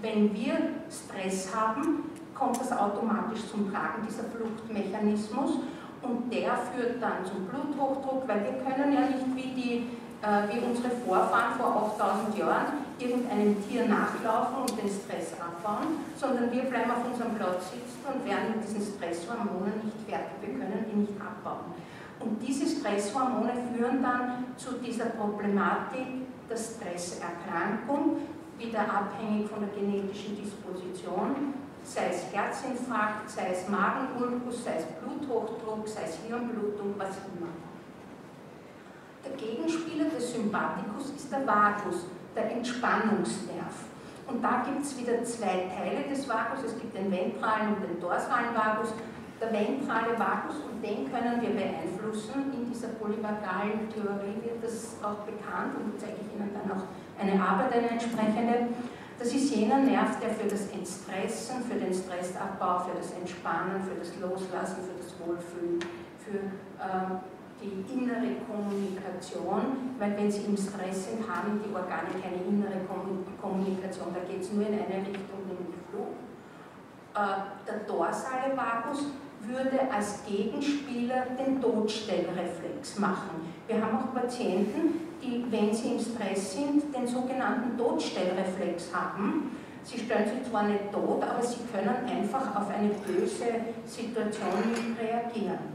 Wenn 0.00 0.35
wir 0.35 0.54
Stress 0.90 1.54
haben, 1.54 2.11
kommt 2.35 2.61
das 2.61 2.73
automatisch 2.73 3.47
zum 3.50 3.73
Tragen, 3.73 4.07
dieser 4.09 4.25
Fluchtmechanismus, 4.25 5.59
und 6.02 6.31
der 6.31 6.52
führt 6.69 7.02
dann 7.02 7.25
zum 7.25 7.47
Bluthochdruck, 7.47 8.28
weil 8.28 8.45
wir 8.45 8.61
können 8.62 8.93
ja 8.93 9.00
nicht 9.09 9.25
wie 9.35 9.61
die 9.61 9.87
äh, 10.25 10.49
wie 10.49 10.64
unsere 10.64 10.88
Vorfahren 11.04 11.52
vor 11.61 11.93
8000 12.00 12.38
Jahren 12.38 12.81
irgendeinem 12.99 13.61
Tier 13.69 13.85
nachlaufen 13.85 14.64
und 14.64 14.73
den 14.73 14.88
Stress 14.88 15.37
abbauen, 15.37 16.00
sondern 16.16 16.50
wir 16.50 16.64
bleiben 16.64 16.90
auf 16.90 17.04
unserem 17.04 17.35
Platz 17.37 17.69
sitzen 17.76 18.00
und 18.09 18.25
werden 18.25 18.57
mit 18.57 18.64
diesen 18.64 18.81
Stresshormonen 18.81 19.85
nicht 19.85 20.00
fertig, 20.09 20.40
wir 20.40 20.57
können 20.57 20.87
die 20.88 20.97
nicht 21.04 21.21
abbauen. 21.21 21.76
Und 22.21 22.40
diese 22.40 22.66
Stresshormone 22.66 23.52
führen 23.73 24.02
dann 24.02 24.44
zu 24.56 24.75
dieser 24.75 25.06
Problematik 25.06 26.06
der 26.49 26.56
Stresserkrankung, 26.56 28.18
wieder 28.59 28.80
abhängig 28.80 29.49
von 29.49 29.61
der 29.61 29.71
genetischen 29.71 30.37
Disposition, 30.37 31.54
sei 31.83 32.11
es 32.11 32.33
Herzinfarkt, 32.33 33.28
sei 33.28 33.49
es 33.52 33.68
Magenulkus, 33.68 34.64
sei 34.64 34.76
es 34.78 34.85
Bluthochdruck, 35.00 35.87
sei 35.87 36.02
es 36.04 36.18
Hirnblutung, 36.26 36.94
was 36.97 37.09
immer. 37.35 37.50
Der 39.25 39.37
Gegenspieler 39.37 40.11
des 40.11 40.33
Sympathikus 40.33 41.11
ist 41.16 41.33
der 41.33 41.47
Vagus, 41.47 42.06
der 42.37 42.52
Entspannungsnerv. 42.52 43.75
Und 44.26 44.42
da 44.42 44.64
gibt 44.64 44.85
es 44.85 44.97
wieder 44.99 45.23
zwei 45.25 45.68
Teile 45.76 46.09
des 46.09 46.28
Vagus. 46.28 46.64
Es 46.64 46.78
gibt 46.80 46.97
den 46.97 47.11
ventralen 47.11 47.75
und 47.75 47.83
den 47.83 48.00
dorsalen 48.00 48.54
Vagus. 48.54 48.94
Der 49.44 49.60
ventrale 49.60 50.18
Vagus, 50.18 50.56
und 50.64 50.80
den 50.80 51.12
können 51.12 51.36
wir 51.42 51.50
beeinflussen. 51.50 52.52
In 52.54 52.64
dieser 52.72 52.88
polyvagalen 52.96 53.90
Theorie 53.92 54.40
wird 54.40 54.64
das 54.64 54.96
auch 55.02 55.20
bekannt 55.28 55.76
und 55.76 56.00
zeige 56.00 56.16
ich 56.24 56.32
Ihnen 56.32 56.48
dann 56.54 56.72
auch 56.72 56.84
eine 57.20 57.36
Arbeit, 57.36 57.72
eine 57.74 57.90
entsprechende. 57.90 58.72
Das 59.18 59.28
ist 59.28 59.54
jener 59.54 59.78
Nerv, 59.78 60.18
der 60.20 60.30
für 60.30 60.48
das 60.48 60.72
Entstressen, 60.72 61.62
für 61.68 61.76
den 61.76 61.92
Stressabbau, 61.92 62.88
für 62.88 62.96
das 62.96 63.12
Entspannen, 63.12 63.84
für 63.84 64.00
das 64.00 64.16
Loslassen, 64.16 64.80
für 64.80 64.96
das 64.96 65.12
Wohlfühlen, 65.20 65.78
für 66.24 66.48
äh, 66.80 67.20
die 67.60 67.84
innere 67.92 68.40
Kommunikation, 68.48 69.92
weil 69.98 70.16
wenn 70.16 70.30
Sie 70.30 70.48
im 70.48 70.56
Stress 70.56 71.12
sind, 71.12 71.20
haben 71.28 71.60
die 71.60 71.72
Organe 71.74 72.16
keine 72.16 72.40
innere 72.48 72.80
Kommunikation, 73.40 74.08
da 74.14 74.24
geht 74.24 74.40
es 74.40 74.52
nur 74.52 74.66
in 74.66 74.72
eine 74.72 75.04
Richtung, 75.04 75.44
nämlich 75.46 75.76
Flucht. 75.92 76.24
Äh, 77.14 77.68
der 77.68 77.86
dorsale 77.86 78.56
Vagus 78.56 79.06
würde 79.48 79.80
als 79.92 80.20
Gegenspieler 80.26 81.26
den 81.38 81.60
Todstellreflex 81.60 82.98
machen. 82.98 83.52
Wir 83.66 83.80
haben 83.80 83.98
auch 83.98 84.14
Patienten, 84.14 85.00
die, 85.22 85.44
wenn 85.50 85.72
sie 85.72 85.94
im 85.94 86.00
Stress 86.00 86.54
sind, 86.54 86.94
den 86.94 87.06
sogenannten 87.06 87.76
Todstellreflex 87.78 88.94
haben. 88.94 89.56
Sie 89.82 89.98
stellen 89.98 90.28
sich 90.28 90.50
zwar 90.50 90.64
nicht 90.64 90.90
tot, 90.92 91.22
aber 91.22 91.42
sie 91.42 91.60
können 91.72 91.94
einfach 92.06 92.56
auf 92.56 92.68
eine 92.70 92.88
böse 92.88 93.46
Situation 93.84 94.70
nicht 94.70 94.98
reagieren. 95.00 95.74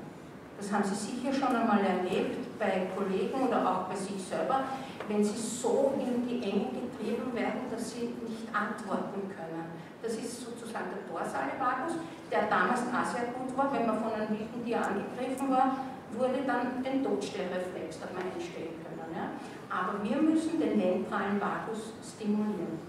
Das 0.59 0.71
haben 0.73 0.83
Sie 0.83 0.95
sicher 0.95 1.31
schon 1.33 1.55
einmal 1.55 1.79
erlebt 1.79 2.59
bei 2.59 2.87
Kollegen 2.93 3.47
oder 3.47 3.65
auch 3.65 3.83
bei 3.87 3.95
sich 3.95 4.21
selber, 4.21 4.63
wenn 5.07 5.23
Sie 5.23 5.37
so 5.37 5.93
in 5.97 6.18
Enge 6.41 6.69
getrieben 6.73 7.33
werden, 7.33 7.69
dass 7.71 7.91
Sie 7.91 8.13
nicht 8.27 8.47
antworten 8.53 9.29
können. 9.29 9.65
Das 10.01 10.13
ist 10.13 10.45
sozusagen 10.45 10.89
der 10.95 11.03
dorsale 11.11 11.59
Vagus, 11.59 11.99
der 12.31 12.47
damals 12.47 12.81
auch 12.87 13.05
sehr 13.05 13.35
gut 13.35 13.51
war, 13.57 13.73
wenn 13.73 13.85
man 13.85 13.99
von 13.99 14.13
einem 14.13 14.29
wilden 14.31 14.63
Tier 14.63 14.79
angegriffen 14.79 15.51
war, 15.51 15.75
wurde 16.13 16.41
dann 16.47 16.81
den 16.81 17.03
Todstellreflex 17.03 18.01
hat 18.01 18.13
man 18.13 18.23
einstellen 18.33 18.79
können. 18.81 19.11
Ja? 19.13 19.35
Aber 19.69 20.01
wir 20.01 20.21
müssen 20.21 20.59
den 20.59 20.79
ventralen 20.79 21.39
Vagus 21.39 21.93
stimulieren, 22.01 22.79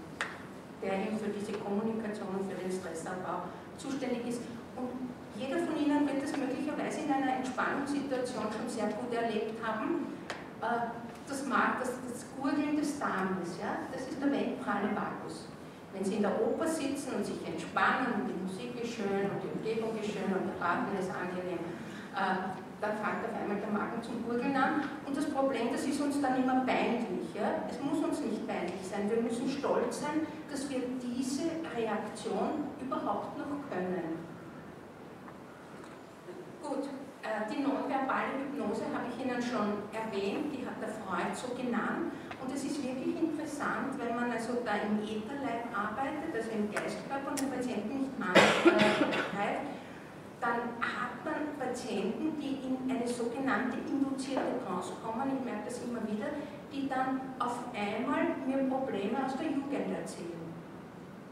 der 0.81 1.05
eben 1.05 1.19
für 1.19 1.29
diese 1.29 1.53
Kommunikation 1.59 2.29
und 2.39 2.49
für 2.49 2.57
den 2.57 2.71
Stressabbau 2.71 3.45
zuständig 3.77 4.25
ist. 4.27 4.41
Und 4.75 5.11
jeder 5.37 5.57
von 5.61 5.77
Ihnen 5.77 6.07
wird 6.07 6.23
das 6.23 6.33
möglicherweise 6.37 7.01
in 7.01 7.11
einer 7.11 7.37
Entspannungssituation 7.37 8.45
schon 8.49 8.67
sehr 8.67 8.87
gut 8.87 9.13
erlebt 9.13 9.57
haben. 9.61 10.07
Das, 11.31 11.47
mag, 11.47 11.79
das, 11.79 11.95
das 12.11 12.25
Gurgeln 12.35 12.75
des 12.75 12.99
Darmes, 12.99 13.55
ja, 13.55 13.87
das 13.87 14.01
ist 14.01 14.19
der 14.19 14.27
ventrale 14.27 14.91
Vagus. 14.91 15.47
Wenn 15.93 16.03
Sie 16.03 16.15
in 16.15 16.23
der 16.23 16.35
Oper 16.35 16.67
sitzen 16.67 17.15
und 17.15 17.25
sich 17.25 17.39
entspannen 17.47 18.19
und 18.19 18.27
die 18.27 18.35
Musik 18.35 18.75
ist 18.83 18.99
schön 18.99 19.31
und 19.31 19.39
die 19.39 19.47
Umgebung 19.47 19.95
ist 19.95 20.11
schön 20.11 20.27
und 20.27 20.51
der 20.51 20.59
Atem 20.59 20.91
ist 20.99 21.07
angenehm, 21.07 21.63
äh, 22.11 22.51
dann 22.83 22.99
fängt 22.99 23.23
auf 23.23 23.31
einmal 23.31 23.63
der 23.63 23.71
Magen 23.71 24.03
zum 24.03 24.27
Gurgeln 24.27 24.57
an. 24.57 24.83
Und 25.07 25.15
das 25.15 25.29
Problem, 25.31 25.71
das 25.71 25.85
ist 25.85 26.01
uns 26.01 26.19
dann 26.19 26.35
immer 26.35 26.67
peinlich. 26.67 27.31
Ja? 27.33 27.63
Es 27.71 27.79
muss 27.79 28.03
uns 28.03 28.19
nicht 28.19 28.45
peinlich 28.45 28.83
sein. 28.83 29.07
Wir 29.07 29.23
müssen 29.23 29.47
stolz 29.47 30.01
sein, 30.01 30.27
dass 30.51 30.69
wir 30.69 30.83
diese 30.99 31.47
Reaktion 31.71 32.67
überhaupt 32.81 33.37
noch 33.37 33.55
können. 33.71 34.19
Gut, 36.61 36.89
die 37.49 37.61
nonverbale 37.61 38.33
Hypnose 38.41 38.85
habe 38.89 39.05
ich 39.13 39.17
Ihnen 39.21 39.41
schon 39.41 39.85
erwähnt, 39.93 40.49
die 40.53 40.65
hat 40.65 40.81
der 40.81 40.89
Freud 40.89 41.29
so 41.33 41.53
genannt. 41.53 42.13
Und 42.41 42.49
es 42.53 42.63
ist 42.65 42.81
wirklich 42.81 43.13
interessant, 43.21 43.93
wenn 44.01 44.15
man 44.15 44.31
also 44.31 44.65
da 44.65 44.73
im 44.81 44.97
Ätherleib 45.05 45.69
arbeitet, 45.69 46.33
also 46.33 46.49
im 46.49 46.71
Geistkörper 46.73 47.29
und 47.29 47.39
den 47.39 47.51
Patienten 47.51 48.09
nicht 48.09 48.15
angreift, 48.17 49.69
dann 50.41 50.73
hat 50.81 51.21
man 51.21 51.53
Patienten, 51.61 52.41
die 52.41 52.65
in 52.65 52.89
eine 52.89 53.07
sogenannte 53.07 53.77
induzierte 53.85 54.57
Trance 54.65 54.93
kommen, 55.05 55.37
ich 55.37 55.45
merke 55.45 55.69
das 55.69 55.85
immer 55.85 56.01
wieder, 56.09 56.33
die 56.73 56.89
dann 56.89 57.21
auf 57.37 57.61
einmal 57.77 58.33
mir 58.47 58.65
Probleme 58.65 59.21
aus 59.23 59.37
der 59.37 59.53
Jugend 59.53 59.93
erzählen. 59.93 60.49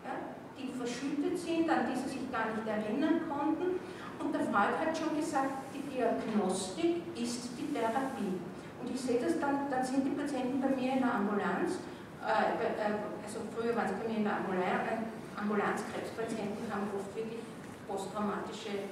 Ja? 0.05 0.13
Die 0.53 0.69
verschüttet 0.77 1.39
sind, 1.39 1.67
an 1.67 1.89
die 1.89 1.97
sie 1.97 2.21
sich 2.21 2.31
gar 2.31 2.53
nicht 2.53 2.67
erinnern 2.67 3.25
konnten 3.25 3.81
und 4.19 4.33
der 4.33 4.41
Freud 4.51 4.75
hat 4.79 4.91
schon 4.97 5.15
gesagt, 5.15 5.71
die 5.73 5.83
Diagnostik 5.89 7.03
ist 7.15 7.55
die 7.57 7.73
Therapie. 7.73 8.39
Und 8.79 8.87
ich 8.93 8.99
sehe 8.99 9.19
das 9.19 9.39
dann, 9.39 9.67
dann 9.69 9.83
sind 9.83 10.05
die 10.05 10.15
Patienten 10.15 10.61
bei 10.61 10.69
mir 10.69 10.93
in 10.93 11.01
der 11.03 11.13
Ambulanz, 11.15 11.79
äh, 12.23 12.55
äh 12.59 12.99
also 13.23 13.45
früher 13.55 13.75
waren 13.75 13.87
es 13.87 13.95
bei 13.99 14.07
mir 14.07 14.17
in 14.17 14.27
der 14.27 14.37
Ambulanz, 14.37 14.87
äh, 14.87 15.39
Ambulanzkrebspatienten 15.39 16.67
haben 16.67 16.91
oft 16.91 17.15
wirklich 17.15 17.39
posttraumatische 17.87 18.91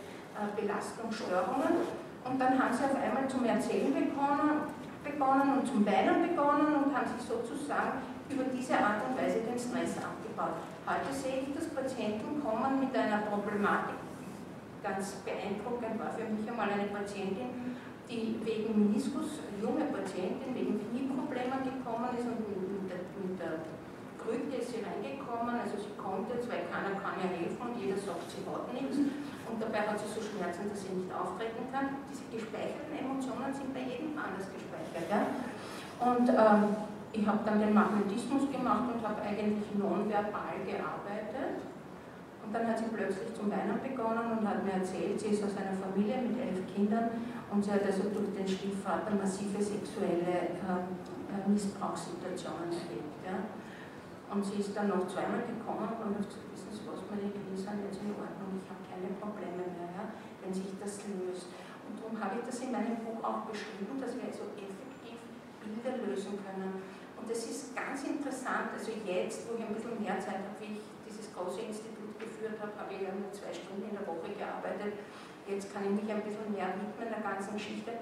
Belastungsstörungen. 0.56 1.84
Und 2.24 2.40
dann 2.40 2.56
haben 2.56 2.72
sie 2.72 2.86
auf 2.86 2.96
einmal 2.96 3.28
zum 3.28 3.44
Erzählen 3.44 3.92
begonnen, 3.94 4.72
begonnen 5.04 5.60
und 5.60 5.68
zum 5.68 5.86
Weinen 5.86 6.28
begonnen 6.28 6.88
und 6.88 6.96
haben 6.96 7.08
sich 7.08 7.28
sozusagen 7.28 8.00
über 8.30 8.44
diese 8.52 8.76
Art 8.76 9.04
und 9.08 9.18
Weise 9.18 9.40
den 9.40 9.60
Stress 9.60 9.96
abgebaut. 10.04 10.60
Heute 10.84 11.12
sehe 11.12 11.48
ich, 11.48 11.56
dass 11.56 11.68
Patienten 11.72 12.44
kommen 12.44 12.80
mit 12.80 12.96
einer 12.96 13.24
Problematik, 13.28 14.00
ganz 14.84 15.24
beeindruckend 15.26 16.00
war 16.00 16.12
für 16.14 16.28
mich 16.30 16.48
einmal 16.48 16.70
eine 16.70 16.90
Patientin, 16.90 17.76
die 18.08 18.40
wegen 18.44 18.72
Meniskus, 18.72 19.44
junge 19.60 19.86
Patientin, 19.92 20.56
wegen 20.56 20.80
Knieproblemen 20.80 21.60
gekommen 21.66 22.12
ist 22.16 22.24
und 22.24 22.40
mit 22.40 22.88
der, 22.88 23.04
mit 23.20 23.36
der 23.36 23.68
Krücke 24.16 24.64
ist 24.64 24.72
sie 24.72 24.84
reingekommen, 24.84 25.60
also 25.60 25.76
sie 25.76 25.96
kommt 26.00 26.32
jetzt, 26.32 26.48
weil 26.48 26.68
keiner 26.72 26.96
kann 27.00 27.20
ihr 27.20 27.32
helfen 27.36 27.60
und 27.60 27.76
jeder 27.80 28.00
sagt, 28.00 28.28
sie 28.32 28.44
hat 28.48 28.72
nichts 28.72 28.98
und 29.48 29.58
dabei 29.60 29.88
hat 29.88 30.00
sie 30.00 30.08
so 30.08 30.24
Schmerzen, 30.24 30.72
dass 30.72 30.84
sie 30.84 30.96
nicht 30.96 31.12
auftreten 31.12 31.68
kann. 31.72 32.04
Diese 32.08 32.28
gespeicherten 32.32 32.96
Emotionen 32.96 33.52
sind 33.52 33.72
bei 33.76 33.84
jedem 33.84 34.16
anders 34.16 34.48
gespeichert. 34.52 35.08
Ja? 35.08 35.32
Und 36.00 36.28
ähm, 36.28 36.88
ich 37.12 37.24
habe 37.28 37.40
dann 37.44 37.60
den 37.60 37.74
Magnetismus 37.74 38.52
gemacht 38.52 38.88
und 38.88 39.00
habe 39.04 39.20
eigentlich 39.24 39.68
nonverbal 39.76 40.60
gearbeitet 40.64 41.64
und 42.48 42.56
dann 42.56 42.64
hat 42.64 42.80
sie 42.80 42.88
plötzlich 42.88 43.36
zum 43.36 43.52
Weinen 43.52 43.76
begonnen 43.84 44.40
und 44.40 44.48
hat 44.48 44.64
mir 44.64 44.80
erzählt, 44.80 45.20
sie 45.20 45.36
ist 45.36 45.44
aus 45.44 45.52
einer 45.60 45.76
Familie 45.76 46.16
mit 46.24 46.40
elf 46.40 46.64
Kindern 46.72 47.12
und 47.52 47.60
sie 47.60 47.76
hat 47.76 47.84
also 47.84 48.08
durch 48.08 48.32
den 48.32 48.48
Stiefvater 48.48 49.12
massive 49.20 49.60
sexuelle 49.60 50.56
äh, 50.56 51.44
Missbrauchssituationen 51.44 52.72
erlebt. 52.72 53.20
Ja. 53.28 53.52
Und 54.32 54.40
sie 54.48 54.64
ist 54.64 54.72
dann 54.72 54.88
noch 54.88 55.04
zweimal 55.12 55.44
gekommen 55.44 55.92
und 55.92 56.16
hat 56.16 56.24
gesagt, 56.24 56.48
wissen 56.56 56.72
Sie 56.72 56.88
was, 56.88 57.04
meine 57.12 57.36
Knie 57.36 57.60
sind 57.60 57.84
jetzt 57.84 58.00
in 58.00 58.16
Ordnung, 58.16 58.64
ich 58.64 58.68
habe 58.72 58.80
keine 58.88 59.12
Probleme 59.20 59.68
mehr, 59.68 59.92
ja, 59.92 60.16
wenn 60.40 60.56
sich 60.56 60.72
das 60.80 61.04
löst. 61.20 61.52
Und 61.84 62.00
darum 62.00 62.16
habe 62.16 62.40
ich 62.40 62.48
das 62.48 62.64
in 62.64 62.72
meinem 62.72 63.04
Buch 63.04 63.20
auch 63.28 63.44
beschrieben, 63.44 64.00
dass 64.00 64.16
wir 64.16 64.24
also 64.24 64.56
effektiv 64.56 65.20
Bilder 65.60 66.00
lösen 66.00 66.40
können. 66.40 66.80
Und 67.20 67.28
das 67.28 67.44
ist 67.44 67.76
ganz 67.76 68.08
interessant, 68.08 68.72
also 68.72 68.96
jetzt, 69.04 69.52
wo 69.52 69.60
ich 69.60 69.68
ein 69.68 69.76
bisschen 69.76 70.00
mehr 70.00 70.16
Zeit 70.16 70.48
habe, 70.48 70.56
wie 70.64 70.80
ich 70.80 70.84
dieses 71.04 71.28
große 71.36 71.68
Institut 71.68 71.97
geführt 72.20 72.58
habe, 72.60 72.74
habe 72.78 72.94
ich 72.94 73.02
ja 73.02 73.14
nur 73.14 73.32
zwei 73.32 73.54
Stunden 73.54 73.90
in 73.90 73.96
der 73.96 74.06
Woche 74.06 74.30
gearbeitet. 74.34 75.00
jetzt 75.48 75.72
kann 75.72 75.88
ich 75.88 75.94
mich 76.04 76.10
ein 76.12 76.22
bisschen 76.22 76.52
mehr 76.52 76.74
widmen 76.76 77.08
der 77.08 77.24
ganzen 77.24 77.54
Geschichte. 77.56 77.96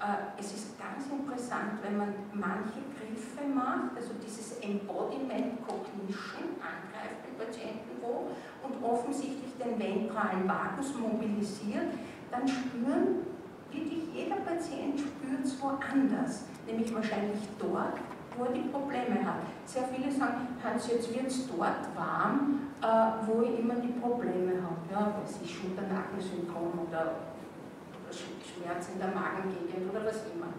Äh, 0.00 0.38
es 0.38 0.54
ist 0.54 0.78
ganz 0.78 1.10
interessant, 1.10 1.82
wenn 1.82 1.98
man 1.98 2.14
manche 2.32 2.80
Griffe 2.94 3.44
macht, 3.50 3.98
also 3.98 4.14
dieses 4.22 4.58
Embodiment 4.62 5.58
Cognition 5.66 6.56
angreift 6.62 7.26
im 7.26 7.34
Patienten 7.34 7.98
wo 8.00 8.30
und 8.62 8.78
offensichtlich 8.82 9.52
den 9.58 9.74
ventralen 9.78 10.46
Vagus 10.46 10.94
mobilisiert, 10.94 11.92
dann 12.30 12.46
spüren 12.46 13.26
wirklich 13.70 14.04
jeder 14.14 14.36
Patient 14.36 14.98
spürt 14.98 15.44
es 15.44 15.60
woanders, 15.60 16.44
nämlich 16.66 16.94
wahrscheinlich 16.94 17.40
dort, 17.58 17.98
wo 18.38 18.44
er 18.44 18.52
die 18.52 18.68
Probleme 18.68 19.24
hat. 19.26 19.42
Sehr 19.66 19.84
viele 19.84 20.10
sagen, 20.12 20.56
Hans, 20.62 20.88
jetzt 20.88 21.12
wird 21.12 21.26
es 21.26 21.48
dort 21.48 21.84
warm, 21.96 22.70
äh, 22.80 23.26
wo 23.26 23.42
ich 23.42 23.58
immer 23.58 23.74
die 23.74 23.92
Probleme 24.00 24.62
habe. 24.62 24.78
Ja, 24.90 25.12
das 25.20 25.32
ist 25.42 25.50
Schulter-Nackensyndrom 25.50 26.86
oder 26.88 27.16
Schmerz 28.10 28.88
in 28.94 28.98
der 28.98 29.08
Magengegend 29.08 29.90
oder 29.90 30.06
was 30.06 30.22
immer. 30.32 30.54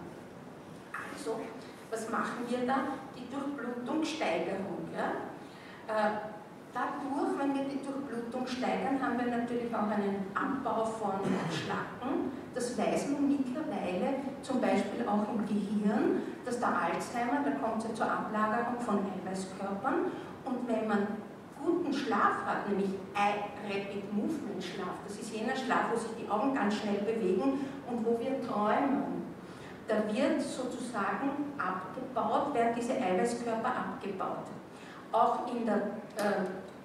Also, 0.92 1.40
was 1.90 2.08
machen 2.10 2.44
wir 2.48 2.66
da? 2.66 2.98
Die 3.16 3.26
Durchblutungssteigerung. 3.30 4.88
Ja? 4.94 5.26
Äh, 5.88 6.29
dadurch, 6.72 7.38
wenn 7.38 7.54
wir 7.54 7.64
die 7.64 7.80
Durchblutung 7.82 8.46
steigern, 8.46 9.00
haben 9.02 9.18
wir 9.18 9.26
natürlich 9.26 9.74
auch 9.74 9.90
einen 9.90 10.26
Abbau 10.34 10.84
von 10.84 11.20
Schlacken. 11.50 12.32
Das 12.54 12.76
weiß 12.76 13.10
man 13.10 13.28
mittlerweile 13.28 14.14
zum 14.42 14.60
Beispiel 14.60 15.06
auch 15.06 15.26
im 15.34 15.46
Gehirn, 15.46 16.22
dass 16.44 16.58
der 16.58 16.68
Alzheimer, 16.68 17.44
da 17.44 17.52
kommt 17.62 17.82
es 17.82 17.88
ja 17.90 17.94
zur 17.94 18.10
Ablagerung 18.10 18.80
von 18.80 18.98
Eiweißkörpern. 18.98 20.10
Und 20.44 20.68
wenn 20.68 20.88
man 20.88 21.06
guten 21.62 21.92
Schlaf 21.92 22.44
hat, 22.46 22.68
nämlich 22.68 22.90
Rapid 23.14 24.12
Movement 24.12 24.62
Schlaf, 24.62 24.96
das 25.06 25.18
ist 25.18 25.34
jener 25.34 25.54
Schlaf, 25.54 25.92
wo 25.92 25.98
sich 25.98 26.10
die 26.18 26.28
Augen 26.30 26.54
ganz 26.54 26.74
schnell 26.76 27.00
bewegen 27.02 27.60
und 27.86 28.04
wo 28.04 28.18
wir 28.18 28.40
träumen. 28.46 29.20
Da 29.86 29.96
wird 30.12 30.40
sozusagen 30.40 31.52
abgebaut, 31.58 32.54
werden 32.54 32.74
diese 32.76 32.92
Eiweißkörper 32.92 33.68
abgebaut. 33.68 34.46
Auch, 35.12 35.52
in 35.52 35.66
der, 35.66 35.76
äh, 36.16 36.44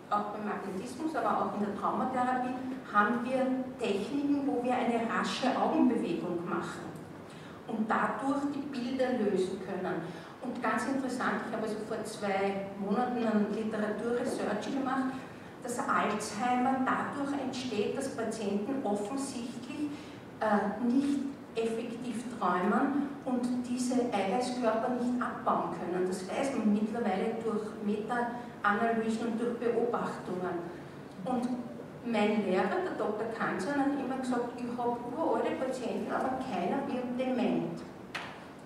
auch 0.09 0.33
beim 0.33 0.47
Magnetismus, 0.47 1.15
aber 1.15 1.37
auch 1.37 1.59
in 1.59 1.65
der 1.65 1.79
Traumatherapie 1.79 2.55
haben 2.91 3.23
wir 3.23 3.45
Techniken, 3.79 4.47
wo 4.47 4.63
wir 4.63 4.73
eine 4.73 5.01
rasche 5.09 5.47
Augenbewegung 5.59 6.47
machen 6.47 6.85
und 7.67 7.89
dadurch 7.89 8.43
die 8.53 8.59
Bilder 8.59 9.13
lösen 9.13 9.59
können. 9.65 10.01
Und 10.41 10.61
ganz 10.61 10.85
interessant, 10.87 11.41
ich 11.47 11.53
habe 11.55 11.63
also 11.63 11.77
vor 11.87 12.03
zwei 12.03 12.67
Monaten 12.79 13.17
eine 13.17 13.47
Literaturresearch 13.49 14.73
gemacht, 14.73 15.13
dass 15.63 15.79
Alzheimer 15.79 16.85
dadurch 16.85 17.39
entsteht, 17.41 17.97
dass 17.97 18.15
Patienten 18.15 18.85
offensichtlich 18.85 19.89
äh, 20.39 20.83
nicht 20.83 21.19
effektiv 21.55 22.23
träumen 22.39 23.04
und 23.25 23.41
diese 23.67 24.05
Eiweißkörper 24.13 24.89
nicht 25.01 25.21
abbauen 25.21 25.73
können. 25.73 26.05
Das 26.07 26.29
weiß 26.29 26.57
man 26.57 26.73
mittlerweile 26.73 27.35
durch 27.43 27.65
Meta-Analysen 27.83 29.33
und 29.33 29.41
durch 29.41 29.57
Beobachtungen. 29.57 30.61
Und 31.25 31.49
mein 32.05 32.45
Lehrer, 32.45 32.85
der 32.85 32.93
Dr. 32.97 33.25
Kanzler, 33.33 33.81
hat 33.81 33.97
immer 33.97 34.21
gesagt, 34.21 34.53
ich 34.57 34.69
habe 34.77 34.97
uralte 35.17 35.57
Patienten, 35.57 36.11
aber 36.11 36.37
keiner 36.37 36.85
wird 36.85 37.17
dement. 37.17 37.81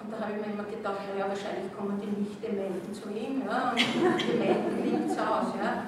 Und 0.03 0.11
da 0.11 0.19
habe 0.19 0.35
ich 0.35 0.45
mir 0.45 0.53
immer 0.53 0.67
gedacht, 0.67 1.07
ja, 1.17 1.27
wahrscheinlich 1.27 1.71
kommen 1.75 1.99
die 2.03 2.19
nicht 2.19 2.43
Dementen 2.43 2.93
zu 2.93 3.07
ihm, 3.09 3.43
ja, 3.47 3.71
und 3.71 3.79
die 3.79 4.27
Dementen 4.27 4.75
nimmt 4.83 5.11
es 5.11 5.17
aus. 5.17 5.55
Ja. 5.55 5.87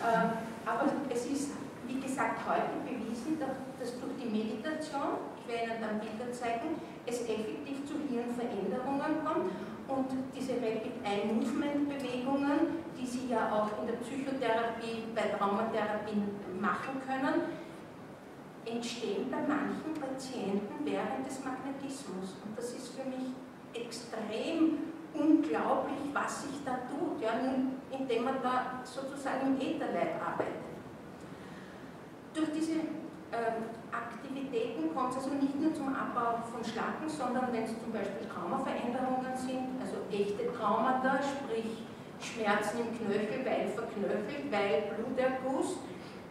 Äh, 0.00 0.32
aber 0.64 0.88
es 1.12 1.26
ist, 1.26 1.52
wie 1.86 2.00
gesagt, 2.00 2.40
heute 2.48 2.80
bewiesen, 2.80 3.36
dass 3.38 4.00
durch 4.00 4.16
die 4.16 4.28
Meditation, 4.32 5.20
ich 5.36 5.52
werde 5.52 5.76
Ihnen 5.76 5.80
dann 5.84 6.00
Bilder 6.00 6.32
zeigen, 6.32 6.80
es 7.06 7.20
effektiv 7.22 7.86
zu 7.86 7.94
Hirnveränderungen 8.08 9.24
kommt 9.24 9.52
und 9.88 10.06
diese 10.34 10.54
Rapid 10.54 10.98
Eye 11.04 11.32
Movement 11.32 11.88
Bewegungen, 11.88 12.82
die 12.98 13.06
Sie 13.06 13.28
ja 13.28 13.50
auch 13.52 13.80
in 13.80 13.86
der 13.86 13.94
Psychotherapie, 14.02 15.04
bei 15.14 15.22
Traumatherapie 15.38 16.22
machen 16.60 17.00
können, 17.06 17.42
entstehen 18.64 19.30
bei 19.30 19.38
manchen 19.46 19.94
Patienten 19.94 20.84
während 20.84 21.24
des 21.24 21.44
Magnetismus. 21.44 22.34
Und 22.44 22.58
das 22.58 22.72
ist 22.74 22.88
für 22.88 23.08
mich 23.08 23.30
extrem 23.72 24.78
unglaublich, 25.14 26.10
was 26.12 26.42
sich 26.42 26.64
da 26.64 26.78
tut, 26.90 27.22
ja, 27.22 27.32
indem 27.96 28.24
man 28.24 28.42
da 28.42 28.82
sozusagen 28.84 29.54
im 29.54 29.60
Ätherleib 29.60 30.20
arbeitet. 30.20 30.66
Durch 32.34 32.50
diese 32.52 32.80
Aktivitäten 33.92 34.94
kommt 34.94 35.10
es 35.10 35.24
also 35.24 35.30
nicht 35.30 35.58
nur 35.60 35.74
zum 35.74 35.88
Abbau 35.94 36.38
von 36.46 36.62
Schlacken, 36.64 37.08
sondern 37.08 37.52
wenn 37.52 37.64
es 37.64 37.74
zum 37.82 37.92
Beispiel 37.92 38.26
Traumaveränderungen 38.28 39.34
sind, 39.34 39.80
also 39.82 40.06
echte 40.10 40.52
Traumata, 40.52 41.18
sprich 41.18 41.84
Schmerzen 42.20 42.86
im 42.86 42.90
Knöchel, 42.96 43.44
weil 43.44 43.68
verknöchelt, 43.68 44.50
weil 44.50 44.94
Bluterguss, 44.94 45.78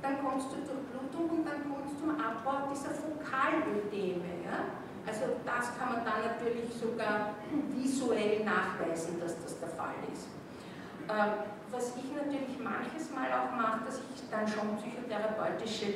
dann 0.01 0.23
kommt 0.23 0.41
es 0.41 0.49
zur 0.49 0.63
Durchblutung 0.63 1.39
und 1.39 1.45
dann 1.45 1.67
kommt 1.67 1.85
es 1.91 1.99
zum 1.99 2.11
Abbau 2.15 2.69
dieser 2.71 2.95
Fokalödeme. 2.95 4.45
Ja? 4.45 4.75
Also 5.05 5.37
das 5.45 5.77
kann 5.77 5.93
man 5.93 6.05
dann 6.05 6.33
natürlich 6.33 6.73
sogar 6.73 7.35
visuell 7.69 8.43
nachweisen, 8.43 9.19
dass 9.19 9.41
das 9.41 9.59
der 9.59 9.69
Fall 9.69 9.99
ist. 10.11 10.27
Ähm, 11.07 11.45
was 11.71 11.93
ich 11.97 12.09
natürlich 12.15 12.57
manches 12.57 13.11
Mal 13.13 13.29
auch 13.29 13.53
mache, 13.55 13.85
dass 13.85 13.99
ich 13.99 14.29
dann 14.29 14.47
schon 14.47 14.77
psychotherapeutische 14.77 15.95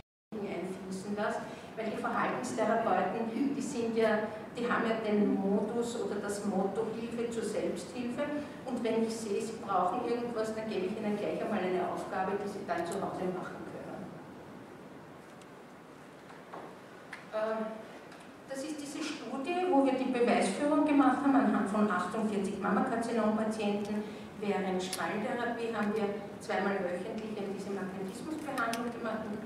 einfließen 0.89 1.15
lasse, 1.15 1.41
weil 1.75 1.89
die 1.89 1.97
Verhaltenstherapeuten, 1.97 3.55
die 3.55 3.61
sind 3.61 3.97
ja, 3.97 4.29
die 4.57 4.69
haben 4.69 4.85
ja 4.87 4.97
den 5.05 5.35
Modus 5.35 6.01
oder 6.01 6.15
das 6.15 6.45
Motto 6.45 6.87
Hilfe 6.93 7.29
zur 7.31 7.43
Selbsthilfe 7.43 8.23
und 8.65 8.83
wenn 8.83 9.03
ich 9.03 9.15
sehe, 9.15 9.41
sie 9.41 9.57
brauchen 9.65 10.07
irgendwas, 10.07 10.55
dann 10.55 10.69
gebe 10.69 10.87
ich 10.87 10.97
ihnen 10.97 11.17
gleich 11.17 11.41
einmal 11.41 11.59
eine 11.59 11.87
Aufgabe, 11.87 12.33
die 12.43 12.47
sie 12.47 12.65
dann 12.67 12.85
zu 12.85 12.93
Hause 13.01 13.25
machen 13.33 13.57
können. 13.65 14.05
Ähm, 17.33 17.65
das 18.49 18.63
ist 18.63 18.81
diese 18.81 19.03
Studie, 19.03 19.65
wo 19.69 19.85
wir 19.85 19.93
die 19.93 20.11
Beweisführung 20.11 20.85
gemacht 20.85 21.21
haben 21.21 21.35
anhand 21.35 21.69
von 21.69 21.89
48 21.89 22.59
Mammakarzinom-Patienten. 22.59 24.03
Während 24.41 24.81
Strahlentherapie 24.81 25.75
haben 25.75 25.93
wir 25.93 26.09
zweimal 26.39 26.79
wöchentlich 26.79 27.35
diese 27.35 27.69
Magnetismusbehandlung 27.71 28.89
gemacht 28.89 29.19
mit 29.29 29.39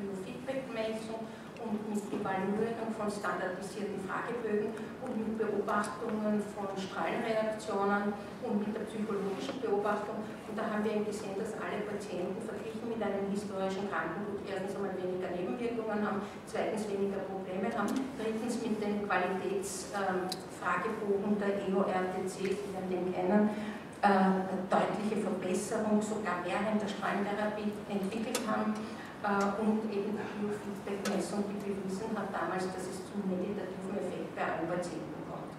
Biofeedback-Messung 0.44 1.24
und 1.64 1.80
mit 1.88 2.04
Evaluierung 2.12 2.92
von 2.92 3.08
standardisierten 3.08 3.96
Fragebögen 4.04 4.76
und 5.00 5.16
mit 5.16 5.40
Beobachtungen 5.40 6.44
von 6.52 6.68
Strahlenreaktionen 6.76 8.12
und 8.44 8.60
mit 8.60 8.76
der 8.76 8.84
psychologischen 8.84 9.64
Beobachtung. 9.64 10.28
Und 10.44 10.60
da 10.60 10.68
haben 10.68 10.84
wir 10.84 11.00
eben 11.00 11.08
gesehen, 11.08 11.40
dass 11.40 11.56
alle 11.56 11.88
Patienten 11.88 12.36
verglichen 12.44 12.92
mit 12.92 13.00
einem 13.00 13.32
historischen 13.32 13.88
Krankengut 13.88 14.44
erstens 14.44 14.76
einmal 14.76 14.92
weniger 15.00 15.32
Nebenwirkungen 15.32 16.04
haben, 16.04 16.20
zweitens 16.44 16.84
weniger 16.92 17.24
Probleme 17.32 17.72
haben, 17.72 17.96
drittens 18.20 18.60
mit 18.60 18.76
dem 18.84 19.08
Qualitätsfragebogen 19.08 21.40
der 21.40 21.64
EORTC, 21.64 22.44
die 22.44 22.76
wir 22.76 22.84
den 22.92 23.08
kennen, 23.16 23.56
äh, 24.04 24.60
deutliche 24.68 25.24
Verbesserung 25.24 26.04
sogar 26.04 26.44
während 26.44 26.76
der 26.76 26.92
Strahlentherapie 26.92 27.72
entwickelt 27.88 28.44
haben 28.44 28.76
und 29.24 29.88
eben 29.88 30.20
die 30.20 30.36
Biofeedback-Messung, 30.36 31.48
die 31.48 31.64
bewiesen 31.64 32.12
hat 32.12 32.28
damals, 32.28 32.68
dass 32.68 32.92
es 32.92 33.08
zum 33.08 33.24
meditativen 33.24 33.96
Effekt 33.96 34.36
bei 34.36 34.44
allen 34.44 34.68
Patienten 34.68 35.24
kommt. 35.32 35.56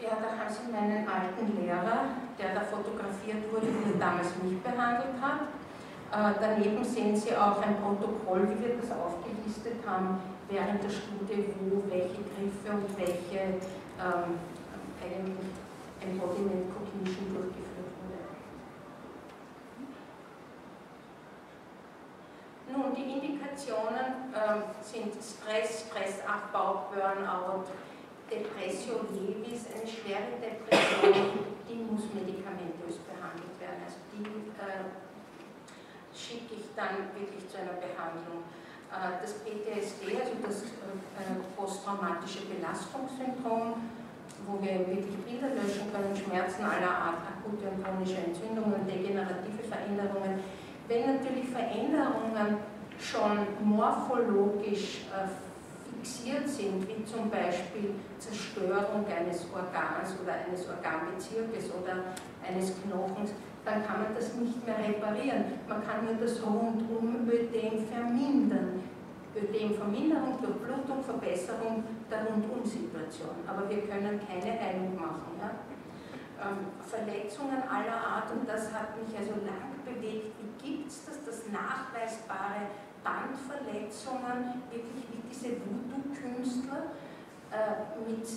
Ja, 0.00 0.16
da 0.16 0.32
haben 0.32 0.48
Sie 0.48 0.72
meinen 0.72 1.04
alten 1.04 1.60
Lehrer, 1.60 2.16
der 2.40 2.56
da 2.56 2.64
fotografiert 2.64 3.52
wurde, 3.52 3.68
den 3.68 3.92
er 3.92 4.00
damals 4.00 4.32
nicht 4.40 4.64
behandelt 4.64 5.20
hat. 5.20 5.52
Äh, 6.08 6.40
daneben 6.40 6.80
sehen 6.80 7.12
Sie 7.12 7.36
auch 7.36 7.60
ein 7.60 7.76
Protokoll, 7.84 8.48
wie 8.48 8.56
wir 8.64 8.80
das 8.80 8.88
aufgelistet 8.88 9.84
haben, 9.84 10.24
während 10.48 10.80
der 10.80 10.88
Studie, 10.88 11.52
wo 11.68 11.84
welche 11.92 12.24
Griffe 12.32 12.72
und 12.72 12.88
welche 12.96 13.60
ähm, 14.00 14.40
Embodiment 16.00 16.72
Cognition 16.72 17.28
durchgeführt 17.36 17.67
Nun, 22.78 22.94
die 22.94 23.10
Indikationen 23.10 24.30
äh, 24.30 24.62
sind 24.86 25.10
Stress, 25.18 25.90
Stressabbau, 25.90 26.86
Burnout, 26.94 27.66
Depression 28.30 29.02
levis, 29.10 29.66
eine 29.74 29.82
schwere 29.82 30.38
Depression, 30.38 31.42
die 31.66 31.82
muss 31.82 32.06
medikamentös 32.14 33.02
behandelt 33.02 33.58
werden. 33.58 33.82
Also 33.82 33.98
die 34.14 34.54
äh, 34.62 34.94
schicke 36.14 36.54
ich 36.54 36.70
dann 36.78 37.10
wirklich 37.18 37.50
zu 37.50 37.58
einer 37.58 37.82
Behandlung. 37.82 38.46
Äh, 38.94 39.26
das 39.26 39.42
PTSD, 39.42 40.14
also 40.14 40.38
das 40.38 40.70
äh, 40.78 41.34
posttraumatische 41.58 42.46
Belastungssyndrom, 42.46 43.90
wo 44.46 44.54
wir 44.62 44.86
wirklich 44.86 45.18
Bilder 45.26 45.50
löschen 45.50 45.90
können, 45.90 46.14
Schmerzen 46.14 46.62
aller 46.62 46.94
Art, 46.94 47.26
akute 47.26 47.74
und 47.74 47.82
chronische 47.82 48.22
Entzündungen, 48.22 48.86
degenerative 48.86 49.66
Veränderungen, 49.66 50.46
wenn 50.88 51.16
natürlich 51.16 51.48
Veränderungen 51.48 52.56
schon 52.98 53.46
morphologisch 53.62 55.06
äh, 55.12 55.28
fixiert 55.94 56.48
sind, 56.48 56.88
wie 56.88 57.04
zum 57.04 57.30
Beispiel 57.30 57.94
Zerstörung 58.18 59.04
eines 59.06 59.46
Organs 59.52 60.16
oder 60.22 60.34
eines 60.34 60.66
Organbezirkes 60.66 61.70
oder 61.70 62.16
eines 62.46 62.72
Knochens, 62.82 63.32
dann 63.64 63.84
kann 63.86 64.02
man 64.02 64.14
das 64.14 64.34
nicht 64.34 64.64
mehr 64.64 64.78
reparieren. 64.78 65.44
Man 65.68 65.84
kann 65.84 66.04
nur 66.06 66.14
das 66.14 66.42
Rundum-Ödem 66.42 67.86
vermindern. 67.86 68.82
Ödemverminderung, 69.36 70.40
Durchblutung, 70.40 71.04
Verbesserung 71.04 71.84
der 72.10 72.26
Rundum-Situation. 72.26 73.44
Aber 73.46 73.68
wir 73.68 73.86
können 73.86 74.18
keine 74.26 74.50
Heilung 74.58 74.96
machen. 74.96 75.36
Ja? 75.38 75.50
Ähm, 76.40 76.72
Verletzungen 76.80 77.62
aller 77.68 77.98
Art, 77.98 78.30
und 78.32 78.48
das 78.48 78.72
hat 78.72 78.96
mich 78.96 79.16
also 79.16 79.34
lang 79.44 79.78
bewegt, 79.84 80.32
wie 80.40 80.47
gibt 80.62 80.88
es 80.88 81.04
das, 81.06 81.24
das 81.24 81.48
nachweisbare 81.50 82.68
Bandverletzungen, 83.02 84.62
wirklich 84.70 85.04
wie 85.12 85.22
diese 85.30 85.56
Voodoo-Künstler 85.62 86.92
äh, 87.50 87.96
mit 88.04 88.28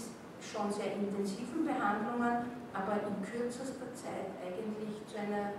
schon 0.42 0.72
sehr 0.72 0.94
intensiven 0.94 1.66
Behandlungen, 1.66 2.46
aber 2.74 2.94
in 3.04 3.22
kürzester 3.22 3.94
Zeit 3.94 4.32
eigentlich 4.42 5.06
zu 5.06 5.20
einer 5.20 5.52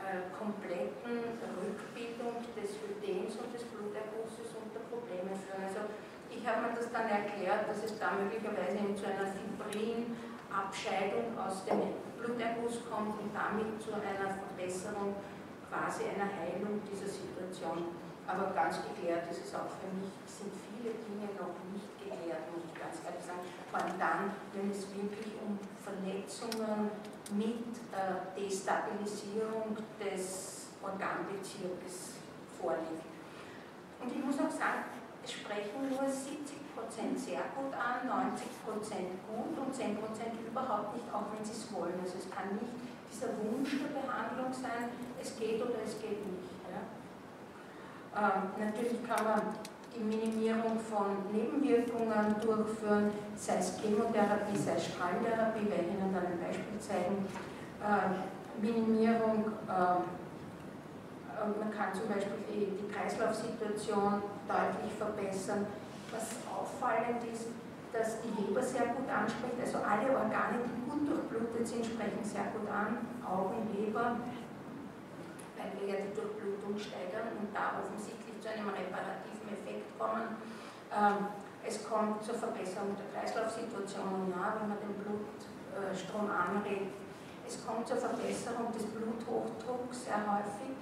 äh, 0.00 0.32
kompletten 0.32 1.36
Rückbildung 1.60 2.40
des 2.56 2.80
Ödems 2.80 3.36
und 3.36 3.52
des 3.52 3.64
Blutergusses 3.68 4.56
und 4.56 4.72
der 4.72 4.80
Probleme 4.88 5.36
führen. 5.36 5.68
Also 5.68 5.84
ich 6.32 6.40
habe 6.46 6.62
mir 6.64 6.72
das 6.74 6.90
dann 6.90 7.08
erklärt, 7.08 7.68
dass 7.68 7.84
es 7.84 7.98
da 7.98 8.12
möglicherweise 8.16 8.78
zu 8.96 9.04
einer 9.04 9.28
Fibrinabscheidung 9.28 11.36
aus 11.36 11.66
dem 11.68 11.92
Bluterguss 12.16 12.80
kommt 12.88 13.20
und 13.20 13.36
damit 13.36 13.76
zu 13.80 13.92
einer 13.92 14.32
Verbesserung, 14.32 15.16
quasi 15.68 16.08
einer 16.08 16.28
Heilung 16.28 16.80
dieser 16.88 17.08
Situation. 17.08 17.92
Aber 18.28 18.52
ganz 18.52 18.80
geklärt 18.84 19.24
ist 19.32 19.48
es 19.48 19.54
auch 19.56 19.72
für 19.80 19.88
mich, 19.96 20.12
sind 20.28 20.52
viele 20.52 20.92
Dinge 21.00 21.32
noch 21.40 21.56
nicht 21.72 21.88
geklärt, 21.96 22.44
muss 22.52 22.68
ich 22.68 22.76
ganz 22.76 23.00
ehrlich 23.00 23.24
sagen. 23.24 23.40
Vor 23.72 23.80
allem 23.80 23.96
dann, 23.96 24.36
wenn 24.52 24.68
es 24.68 24.84
wirklich 24.92 25.32
um 25.40 25.56
Verletzungen 25.80 26.92
mit 27.32 27.72
äh, 27.92 28.20
Destabilisierung 28.36 29.76
des 29.96 30.76
Organbezirkes 30.84 32.20
vorliegt. 32.60 33.08
Und 34.00 34.12
ich 34.12 34.20
muss 34.20 34.36
auch 34.36 34.52
sagen, 34.52 34.92
es 35.24 35.32
sprechen 35.32 35.88
nur 35.88 36.04
70% 36.04 37.16
sehr 37.16 37.48
gut 37.56 37.72
an, 37.72 38.04
90% 38.08 38.44
gut 39.24 39.52
und 39.56 39.72
10% 39.72 39.96
überhaupt 40.46 40.94
nicht, 40.96 41.08
auch 41.12 41.32
wenn 41.32 41.44
sie 41.44 41.52
es 41.52 41.72
wollen. 41.72 41.96
Also 42.00 42.16
es 42.20 42.30
kann 42.30 42.54
nicht 42.60 42.76
dieser 43.10 43.28
Wunsch 43.42 43.70
der 43.70 43.92
Behandlung 44.00 44.52
sein, 44.52 44.88
es 45.20 45.36
geht 45.38 45.60
oder 45.60 45.82
es 45.84 46.00
geht 46.00 46.20
nicht. 46.26 46.48
Ja. 46.68 46.80
Ähm, 48.14 48.42
natürlich 48.58 49.06
kann 49.06 49.24
man 49.24 49.42
die 49.94 50.04
Minimierung 50.04 50.78
von 50.78 51.26
Nebenwirkungen 51.32 52.36
durchführen, 52.40 53.10
sei 53.36 53.58
es 53.58 53.78
Chemotherapie, 53.80 54.56
sei 54.56 54.74
es 54.76 54.86
Strahlentherapie, 54.86 55.68
werde 55.68 55.84
ich 55.84 55.94
Ihnen 55.98 56.14
dann 56.14 56.26
ein 56.26 56.38
Beispiel 56.38 56.78
zeigen. 56.78 57.26
Äh, 57.82 58.62
Minimierung, 58.62 59.52
äh, 59.68 60.02
man 61.58 61.70
kann 61.70 61.94
zum 61.94 62.08
Beispiel 62.08 62.42
die, 62.50 62.76
die 62.76 62.92
Kreislaufsituation 62.92 64.22
deutlich 64.46 64.92
verbessern. 64.98 65.66
Was 66.10 66.42
auffallend 66.50 67.22
ist, 67.32 67.48
dass 67.92 68.20
die 68.20 68.32
Leber 68.36 68.62
sehr 68.62 68.92
gut 68.92 69.08
anspricht, 69.08 69.58
also 69.60 69.78
alle 69.78 70.12
Organe, 70.12 70.60
die 70.64 70.76
gut 70.88 71.08
durchblutet 71.08 71.66
sind, 71.66 71.86
sprechen 71.86 72.22
sehr 72.22 72.52
gut 72.52 72.68
an, 72.68 73.04
Augen, 73.24 73.68
Leber, 73.72 74.20
weil 75.56 75.70
wir 75.80 75.86
ja 75.88 75.98
die 76.04 76.14
Durchblutung 76.14 76.78
steigern 76.78 77.34
und 77.40 77.48
da 77.54 77.80
offensichtlich 77.80 78.36
zu 78.40 78.48
einem 78.48 78.68
reparativen 78.68 79.48
Effekt 79.50 79.98
kommen. 79.98 80.36
Ähm, 80.92 81.32
es 81.64 81.84
kommt 81.84 82.24
zur 82.24 82.34
Verbesserung 82.34 82.96
der 82.96 83.08
Kreislaufsituation, 83.12 84.32
ja, 84.32 84.56
wenn 84.56 84.68
man 84.72 84.78
den 84.80 84.94
Blutstrom 85.04 86.30
anregt. 86.30 86.96
Es 87.46 87.64
kommt 87.64 87.88
zur 87.88 87.96
Verbesserung 87.96 88.72
des 88.72 88.84
Bluthochdrucks 88.86 90.04
sehr 90.04 90.20
häufig. 90.24 90.76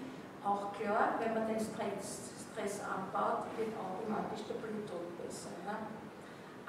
Auch 0.45 0.71
klar, 0.75 1.19
wenn 1.19 1.35
man 1.35 1.47
den 1.47 1.59
Stress, 1.59 2.31
Stress 2.39 2.83
abbaut, 2.87 3.51
wird 3.59 3.75
automatisch 3.75 4.47
der 4.47 4.63
Blutdruck 4.63 5.19
besser. 5.19 5.51
Ja. 5.67 6.06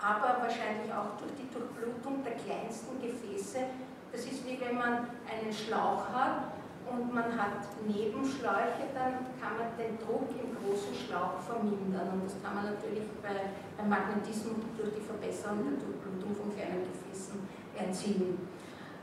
Aber 0.02 0.46
wahrscheinlich 0.46 0.94
auch 0.94 1.18
durch 1.18 1.34
die 1.34 1.50
Durchblutung 1.50 2.24
der 2.24 2.38
kleinsten 2.38 3.02
Gefäße. 3.02 3.66
Das 4.12 4.22
ist 4.22 4.46
wie 4.46 4.60
wenn 4.62 4.78
man 4.78 5.10
einen 5.26 5.52
Schlauch 5.52 6.06
hat 6.14 6.54
und 6.88 7.14
man 7.14 7.36
hat 7.36 7.66
Nebenschläuche, 7.84 8.88
dann 8.94 9.28
kann 9.42 9.60
man 9.60 9.76
den 9.76 10.00
Druck 10.00 10.32
im 10.32 10.56
großen 10.56 10.96
Schlauch 10.96 11.42
vermindern. 11.44 12.16
Und 12.16 12.24
das 12.24 12.40
kann 12.40 12.56
man 12.56 12.72
natürlich 12.78 13.04
bei, 13.20 13.52
beim 13.76 13.90
Magnetismus 13.90 14.64
durch 14.78 14.96
die 14.96 15.04
Verbesserung 15.04 15.68
der 15.68 15.82
Durchblutung 15.82 16.32
von 16.32 16.56
kleinen 16.56 16.88
Gefäßen 16.88 17.44
erzielen. 17.76 18.48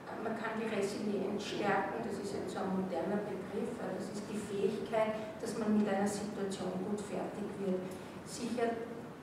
Äh, 0.09 0.17
man 0.25 0.39
kann 0.41 0.57
die 0.57 0.71
Resilienz 0.73 1.45
stärken, 1.45 2.01
das 2.01 2.17
ist 2.23 2.33
jetzt 2.33 2.57
so 2.57 2.65
ein 2.65 2.73
moderner 2.81 3.21
Begriff, 3.29 3.77
das 3.77 4.09
ist 4.09 4.25
die 4.31 4.41
Fähigkeit, 4.41 5.37
dass 5.41 5.59
man 5.59 5.77
mit 5.77 5.89
einer 5.89 6.09
Situation 6.09 6.73
gut 6.89 7.01
fertig 7.05 7.47
wird. 7.61 7.85
Sicher, 8.25 8.73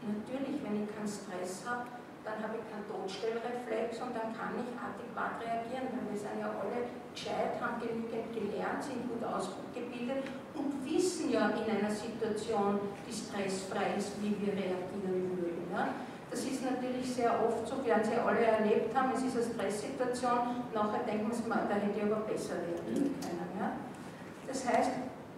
natürlich, 0.05 0.57
wenn 0.63 0.83
ich 0.83 0.89
keinen 0.89 1.09
Stress 1.09 1.65
habe, 1.65 1.85
dann 2.23 2.37
habe 2.41 2.61
ich 2.61 2.65
keinen 2.69 2.85
Todstellreflex 2.85 3.97
und 3.97 4.13
dann 4.13 4.29
kann 4.33 4.53
ich 4.61 4.69
adäquat 4.77 5.41
reagieren, 5.41 5.89
weil 5.89 6.05
wir 6.13 6.19
sind 6.19 6.37
ja 6.37 6.53
alle 6.53 6.85
gescheit, 7.13 7.57
haben 7.57 7.81
genügend 7.81 8.29
gelernt, 8.29 8.81
sind 8.85 9.09
gut 9.09 9.25
ausgebildet 9.25 10.29
und 10.53 10.85
wissen 10.85 11.33
ja 11.33 11.49
in 11.49 11.65
einer 11.65 11.89
Situation, 11.89 12.93
die 13.05 13.13
stressfrei 13.13 13.97
ist, 13.97 14.21
wie 14.21 14.37
wir 14.37 14.53
reagieren 14.53 15.33
würden. 15.33 15.65
Ja? 15.73 15.97
Das 16.29 16.45
ist 16.45 16.61
natürlich 16.63 17.09
sehr 17.09 17.33
oft 17.41 17.67
so, 17.67 17.83
werden 17.83 18.05
Sie 18.05 18.15
alle 18.15 18.45
erlebt 18.45 18.95
haben, 18.95 19.11
es 19.17 19.25
ist 19.25 19.35
eine 19.35 19.45
Stresssituation, 19.45 20.69
nachher 20.73 21.03
denken 21.03 21.33
Sie 21.33 21.49
mal, 21.49 21.65
da 21.67 21.75
hätte 21.75 21.97
ich 21.97 22.03
aber 22.05 22.21
besser 22.21 22.61
reagieren 22.61 23.17
können. 23.17 23.49
Ja? 23.57 23.81
Das 24.47 24.61
heißt, 24.67 24.91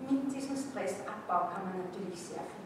mit 0.04 0.36
diesem 0.36 0.56
Stressabbau 0.56 1.48
kann 1.48 1.64
man 1.64 1.88
natürlich 1.88 2.20
sehr 2.20 2.44
viel 2.44 2.63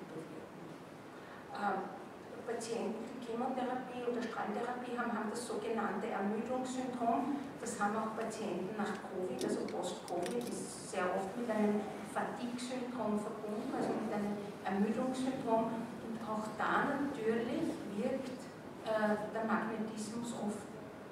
Patienten, 2.47 3.03
die 3.19 3.27
Chemotherapie 3.27 4.07
oder 4.07 4.23
Strahlentherapie 4.23 4.95
haben, 4.95 5.11
haben 5.11 5.29
das 5.29 5.43
sogenannte 5.43 6.07
Ermüdungssyndrom. 6.07 7.35
Das 7.59 7.75
haben 7.75 7.99
auch 7.99 8.15
Patienten 8.15 8.71
nach 8.79 8.95
Covid, 9.03 9.35
also 9.43 9.67
Post-Covid, 9.67 10.47
ist 10.47 10.95
sehr 10.95 11.03
oft 11.11 11.35
mit 11.35 11.51
einem 11.51 11.83
Fatigue-Syndrom 12.07 13.19
verbunden, 13.19 13.67
also 13.75 13.91
mit 13.99 14.07
einem 14.15 14.39
Ermüdungssyndrom. 14.63 15.83
Und 16.07 16.17
auch 16.23 16.47
da 16.55 16.87
natürlich 16.87 17.75
wirkt 17.99 18.39
äh, 18.87 19.35
der 19.35 19.43
Magnetismus 19.43 20.31
oft 20.39 20.63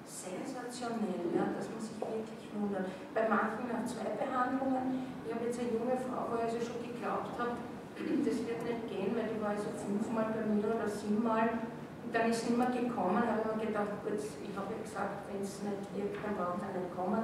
sensationell, 0.08 1.36
ja, 1.36 1.51
dass 1.51 1.67
man 1.67 1.81
sich 1.84 1.99
wirklich 1.99 2.47
wundert. 2.55 2.88
Bei 3.12 3.27
manchen 3.27 3.67
nach 3.67 3.84
zwei 3.84 4.15
Behandlungen, 4.15 5.03
ich 5.27 5.34
habe 5.36 5.45
jetzt 5.45 5.60
eine 5.60 5.75
junge 5.75 5.97
Frau, 5.99 6.31
wo 6.31 6.39
ich 6.39 6.55
also 6.55 6.63
schon 6.63 6.79
geglaubt 6.79 7.36
habe, 7.36 7.60
das 7.95 8.38
wird 8.43 8.62
nicht 8.67 8.84
gehen, 8.91 9.15
weil 9.15 9.31
die 9.31 9.39
war 9.39 9.55
also 9.55 9.71
fünfmal 9.71 10.36
bei 10.36 10.43
mir 10.43 10.67
oder 10.67 10.88
siebenmal. 10.88 11.63
Und 12.03 12.12
dann 12.13 12.29
ist 12.29 12.49
mehr 12.51 12.67
gekommen, 12.67 13.23
habe 13.23 13.41
ich 13.41 13.55
mir 13.55 13.67
gedacht, 13.71 14.03
gut, 14.03 14.19
ich 14.19 14.53
habe 14.55 14.69
ja 14.75 14.79
gesagt, 14.84 15.25
wenn 15.31 15.41
es 15.41 15.63
nicht 15.63 15.84
wirkt, 15.95 16.19
dann 16.21 16.36
braucht 16.36 16.62
er 16.62 16.75
nicht 16.75 16.91
kommen. 16.93 17.23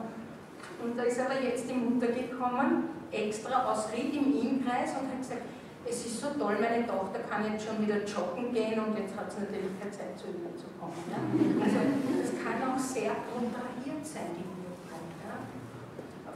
Und 0.81 0.97
da 0.97 1.03
ist 1.03 1.19
aber 1.19 1.37
jetzt 1.37 1.69
die 1.69 1.77
Mutter 1.77 2.07
gekommen, 2.07 2.89
extra 3.11 3.69
aus 3.69 3.91
Ried 3.93 4.15
im 4.15 4.33
Innkreis 4.33 4.95
und 4.97 5.11
hat 5.11 5.19
gesagt, 5.19 5.45
es 5.85 6.05
ist 6.05 6.21
so 6.21 6.27
toll, 6.37 6.57
meine 6.61 6.85
Tochter 6.85 7.19
kann 7.27 7.51
jetzt 7.51 7.65
schon 7.65 7.81
wieder 7.81 8.05
joggen 8.05 8.53
gehen 8.53 8.79
und 8.79 8.97
jetzt 8.97 9.17
hat 9.17 9.31
sie 9.31 9.41
natürlich 9.41 9.73
keine 9.81 9.91
Zeit 9.91 10.13
zu 10.17 10.27
ihnen 10.29 10.53
zu 10.55 10.69
kommen. 10.79 10.97
Ja? 11.09 11.17
Also 11.61 11.77
das 12.21 12.31
kann 12.37 12.61
auch 12.61 12.77
sehr 12.77 13.11
kontrahiert 13.33 14.05
sein, 14.05 14.29
die? 14.37 14.60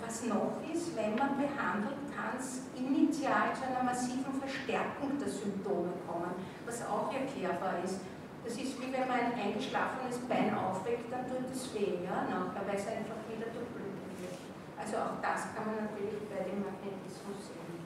Was 0.06 0.24
noch 0.26 0.62
ist, 0.72 0.96
wenn 0.96 1.16
man 1.18 1.34
behandelt, 1.34 1.98
kann 2.14 2.38
es 2.38 2.70
initial 2.78 3.58
zu 3.58 3.66
einer 3.66 3.82
massiven 3.82 4.38
Verstärkung 4.38 5.18
der 5.18 5.28
Symptome 5.28 5.98
kommen, 6.06 6.38
was 6.66 6.86
auch 6.86 7.10
erklärbar 7.10 7.82
ist. 7.84 8.06
Das 8.46 8.54
ist 8.54 8.78
wie 8.78 8.94
wenn 8.94 9.10
man 9.10 9.18
ein 9.18 9.34
eingeschlafenes 9.34 10.22
Bein 10.30 10.54
aufweckt, 10.54 11.10
dann 11.10 11.26
tut 11.26 11.50
es 11.50 11.74
weh, 11.74 12.06
ja, 12.06 12.30
nachher, 12.30 12.62
weil 12.70 12.78
es 12.78 12.86
einfach 12.86 13.18
wieder 13.26 13.50
durchblutet 13.50 14.14
wird. 14.22 14.38
Also 14.78 15.02
auch 15.02 15.18
das 15.26 15.50
kann 15.58 15.74
man 15.74 15.90
natürlich 15.90 16.22
bei 16.30 16.46
dem 16.46 16.62
Magnetismus 16.62 17.50
sehen. 17.50 17.82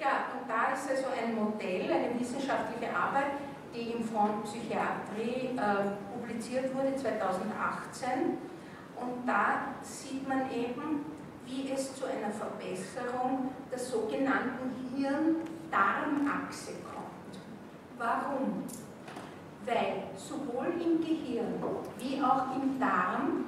Ja, 0.00 0.32
und 0.32 0.48
da 0.48 0.72
ist 0.72 0.88
also 0.88 1.12
ein 1.12 1.36
Modell, 1.36 1.92
eine 1.92 2.16
wissenschaftliche 2.16 2.88
Arbeit, 2.88 3.36
die 3.76 3.92
im 3.92 4.02
Front 4.08 4.48
Psychiatrie 4.48 5.52
äh, 5.52 6.00
publiziert 6.16 6.72
wurde 6.72 6.96
2018 6.96 8.51
und 9.02 9.26
da 9.26 9.74
sieht 9.82 10.26
man 10.28 10.50
eben, 10.50 11.04
wie 11.46 11.70
es 11.72 11.94
zu 11.96 12.04
einer 12.06 12.30
Verbesserung 12.30 13.50
der 13.70 13.78
sogenannten 13.78 14.70
Hirn-Darm-Achse 14.96 16.72
kommt. 16.84 17.38
Warum? 17.98 18.64
Weil 19.66 20.04
sowohl 20.16 20.66
im 20.80 21.00
Gehirn 21.00 21.54
wie 21.98 22.22
auch 22.22 22.56
im 22.56 22.78
Darm 22.80 23.44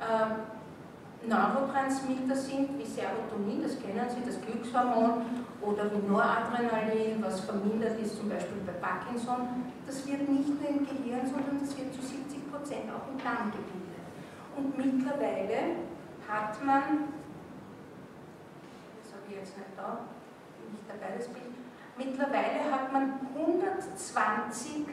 äh, 0.00 1.26
Neurotransmitter 1.26 2.36
sind, 2.36 2.78
wie 2.78 2.86
Serotonin, 2.86 3.62
das 3.62 3.80
kennen 3.80 4.06
Sie, 4.08 4.24
das 4.24 4.40
Glückshormon, 4.40 5.22
oder 5.60 5.90
wie 5.92 6.06
Noradrenalin, 6.06 7.20
was 7.20 7.40
vermindert 7.40 7.98
ist, 8.00 8.16
zum 8.16 8.28
Beispiel 8.28 8.62
bei 8.64 8.72
Parkinson, 8.72 9.64
das 9.86 10.06
wird 10.06 10.28
nicht 10.28 10.48
nur 10.48 10.68
im 10.70 10.86
Gehirn, 10.86 11.26
sondern 11.26 11.58
das 11.60 11.76
wird 11.76 11.92
zu 11.92 12.00
70 12.00 12.50
Prozent 12.50 12.86
auch 12.94 13.10
im 13.10 13.18
Darm 13.22 13.50
gebildet. 13.50 13.97
Und 14.58 14.76
mittlerweile 14.76 15.76
hat 16.28 16.64
man, 16.64 16.82
das 19.00 19.12
habe 19.12 19.22
ich 19.30 19.36
jetzt 19.36 19.56
nicht 19.56 19.70
da, 19.76 20.00
nicht 20.72 20.82
dabei 20.88 21.16
das 21.16 21.28
Bild, 21.28 21.54
mittlerweile 21.96 22.68
hat 22.68 22.92
man 22.92 23.20
120 23.36 24.86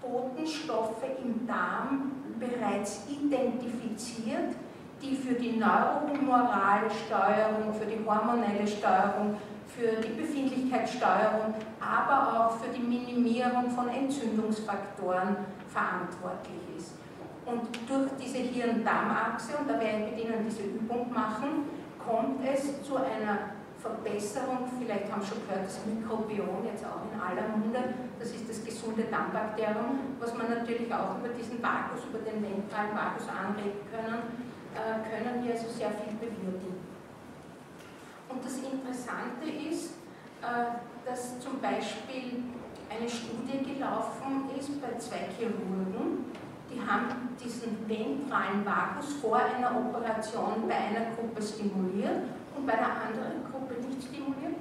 Botenstoffe 0.00 1.04
im 1.22 1.46
Darm 1.46 2.12
bereits 2.40 3.02
identifiziert, 3.06 4.56
die 5.02 5.14
für 5.14 5.34
die 5.34 5.58
neuromorale 5.58 6.90
Steuerung, 6.90 7.74
für 7.74 7.84
die 7.84 8.02
hormonelle 8.02 8.66
Steuerung, 8.66 9.36
für 9.68 10.00
die 10.00 10.20
Befindlichkeitssteuerung, 10.20 11.54
aber 11.80 12.46
auch 12.46 12.52
für 12.58 12.70
die 12.70 12.82
Minimierung 12.82 13.70
von 13.70 13.90
Entzündungsfaktoren 13.90 15.36
verantwortlich 15.68 16.78
ist. 16.78 17.01
Und 17.52 17.68
durch 17.86 18.08
diese 18.18 18.38
Hirn-Darm-Achse, 18.38 19.58
und 19.60 19.68
da 19.68 19.78
werde 19.78 20.08
ich 20.08 20.12
mit 20.12 20.24
Ihnen 20.24 20.48
diese 20.48 20.62
Übung 20.62 21.12
machen, 21.12 21.68
kommt 22.00 22.40
es 22.48 22.82
zu 22.82 22.96
einer 22.96 23.52
Verbesserung, 23.76 24.64
vielleicht 24.80 25.12
haben 25.12 25.20
Sie 25.20 25.28
schon 25.28 25.44
gehört, 25.44 25.66
das 25.66 25.84
Mikrobiom 25.84 26.64
jetzt 26.64 26.86
auch 26.88 27.04
in 27.12 27.20
aller 27.20 27.52
Munde, 27.52 27.92
das 28.18 28.30
ist 28.30 28.48
das 28.48 28.64
gesunde 28.64 29.04
Darmbakterium, 29.12 30.16
was 30.18 30.32
man 30.32 30.48
natürlich 30.48 30.88
auch 30.94 31.18
über 31.20 31.28
diesen 31.28 31.60
Vagus, 31.60 32.08
über 32.08 32.24
den 32.24 32.40
ventralen 32.40 32.96
Vagus 32.96 33.28
anregen 33.28 33.84
können, 33.92 34.32
äh, 34.72 35.04
können 35.04 35.44
wir 35.44 35.52
also 35.52 35.68
sehr 35.68 35.92
viel 35.92 36.16
bewirken. 36.16 36.80
Und 38.30 38.40
das 38.40 38.56
Interessante 38.64 39.44
ist, 39.44 40.00
äh, 40.40 40.80
dass 41.04 41.38
zum 41.40 41.60
Beispiel 41.60 42.48
eine 42.88 43.08
Studie 43.08 43.76
gelaufen 43.76 44.48
ist 44.56 44.80
bei 44.80 44.96
zwei 44.96 45.28
Chirurgen, 45.36 46.32
die 46.72 46.80
haben 46.80 47.36
diesen 47.42 47.76
ventralen 47.88 48.64
Vagus 48.64 49.14
vor 49.20 49.36
einer 49.36 49.76
Operation 49.76 50.68
bei 50.68 50.74
einer 50.74 51.14
Gruppe 51.14 51.42
stimuliert 51.42 52.22
und 52.56 52.66
bei 52.66 52.72
der 52.72 52.88
anderen 52.88 53.44
Gruppe 53.50 53.74
nicht 53.86 54.02
stimuliert 54.02 54.56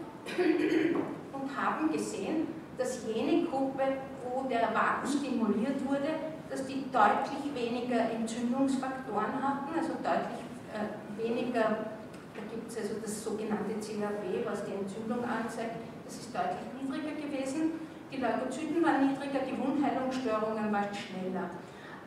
und 1.33 1.57
haben 1.57 1.91
gesehen, 1.91 2.47
dass 2.77 3.05
jene 3.05 3.47
Gruppe, 3.47 3.83
wo 4.23 4.47
der 4.47 4.69
Vagus 4.73 5.19
stimuliert 5.19 5.85
wurde, 5.87 6.09
dass 6.49 6.65
die 6.65 6.85
deutlich 6.91 7.47
weniger 7.55 8.11
Entzündungsfaktoren 8.11 9.41
hatten, 9.41 9.71
also 9.77 9.93
deutlich 10.03 10.43
äh, 10.73 11.21
weniger, 11.21 11.95
da 12.33 12.41
gibt 12.49 12.69
es 12.69 12.77
also 12.77 12.95
das 13.01 13.23
sogenannte 13.23 13.79
CHB, 13.79 14.45
was 14.45 14.65
die 14.65 14.73
Entzündung 14.73 15.23
anzeigt, 15.23 15.77
das 16.05 16.15
ist 16.15 16.35
deutlich 16.35 16.67
niedriger 16.75 17.15
gewesen. 17.15 17.79
Die 18.11 18.17
Leukozyten 18.17 18.83
waren 18.83 19.07
niedriger, 19.07 19.39
die 19.47 19.57
Wundheilungsstörungen 19.57 20.71
waren 20.71 20.91
schneller. 20.91 21.49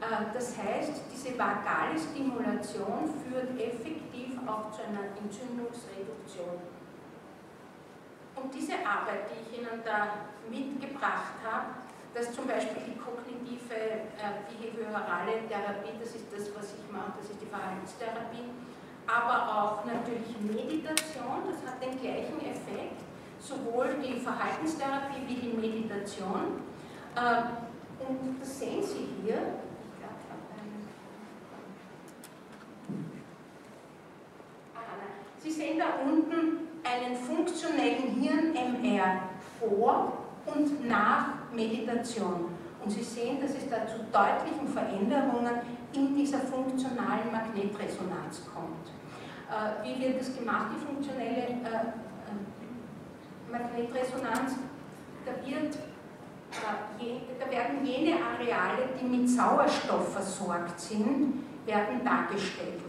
Äh, 0.00 0.32
das 0.32 0.56
heißt, 0.58 1.02
diese 1.12 1.38
vagale 1.38 1.98
Stimulation 1.98 3.12
führt 3.22 3.58
effektiv 3.60 4.38
auch 4.46 4.70
zu 4.72 4.82
einer 4.82 5.14
Entzündungsreduktion. 5.20 6.60
Und 8.36 8.52
diese 8.52 8.74
Arbeit, 8.84 9.30
die 9.30 9.40
ich 9.40 9.60
Ihnen 9.60 9.80
da 9.84 10.26
mitgebracht 10.50 11.38
habe, 11.44 11.84
dass 12.14 12.32
zum 12.32 12.46
Beispiel 12.46 12.82
die 12.86 12.98
kognitive 12.98 13.74
äh, 13.74 14.46
behaviorale 14.46 15.46
Therapie, 15.48 15.98
das 15.98 16.14
ist 16.14 16.30
das, 16.30 16.50
was 16.54 16.74
ich 16.78 16.86
mache, 16.92 17.14
das 17.18 17.30
ist 17.30 17.40
die 17.40 17.46
Verhaltenstherapie, 17.46 18.50
aber 19.06 19.38
auch 19.50 19.84
natürlich 19.84 20.34
Meditation, 20.40 21.42
das 21.46 21.58
hat 21.66 21.82
den 21.82 21.98
gleichen 22.00 22.38
Effekt, 22.40 23.02
sowohl 23.40 23.96
die 24.02 24.18
Verhaltenstherapie 24.20 25.26
wie 25.26 25.34
die 25.34 25.54
Meditation. 25.56 26.62
Äh, 27.16 28.04
und 28.06 28.40
das 28.40 28.58
sehen 28.58 28.82
Sie 28.82 29.08
hier. 29.22 29.63
Sie 35.44 35.50
sehen 35.50 35.78
da 35.78 36.02
unten 36.02 36.68
einen 36.82 37.14
funktionellen 37.14 38.18
Hirn-MR 38.18 39.20
vor 39.60 40.24
und 40.46 40.88
nach 40.88 41.26
Meditation. 41.54 42.46
Und 42.82 42.90
Sie 42.90 43.02
sehen, 43.02 43.42
dass 43.42 43.50
es 43.50 43.68
da 43.68 43.86
zu 43.86 43.98
deutlichen 44.10 44.66
Veränderungen 44.66 45.60
in 45.92 46.16
dieser 46.16 46.38
funktionalen 46.38 47.30
Magnetresonanz 47.30 48.40
kommt. 48.54 48.88
Äh, 49.50 49.84
wie 49.84 50.00
wird 50.02 50.18
das 50.18 50.34
gemacht, 50.34 50.68
die 50.74 50.86
funktionelle 50.86 51.36
äh, 51.36 51.52
äh, 51.52 52.32
Magnetresonanz? 53.52 54.54
Da, 55.26 55.32
wird, 55.46 55.76
da 57.38 57.50
werden 57.50 57.84
jene 57.84 58.16
Areale, 58.16 58.88
die 58.98 59.04
mit 59.04 59.28
Sauerstoff 59.28 60.10
versorgt 60.10 60.80
sind, 60.80 61.44
werden 61.66 62.02
dargestellt. 62.02 62.83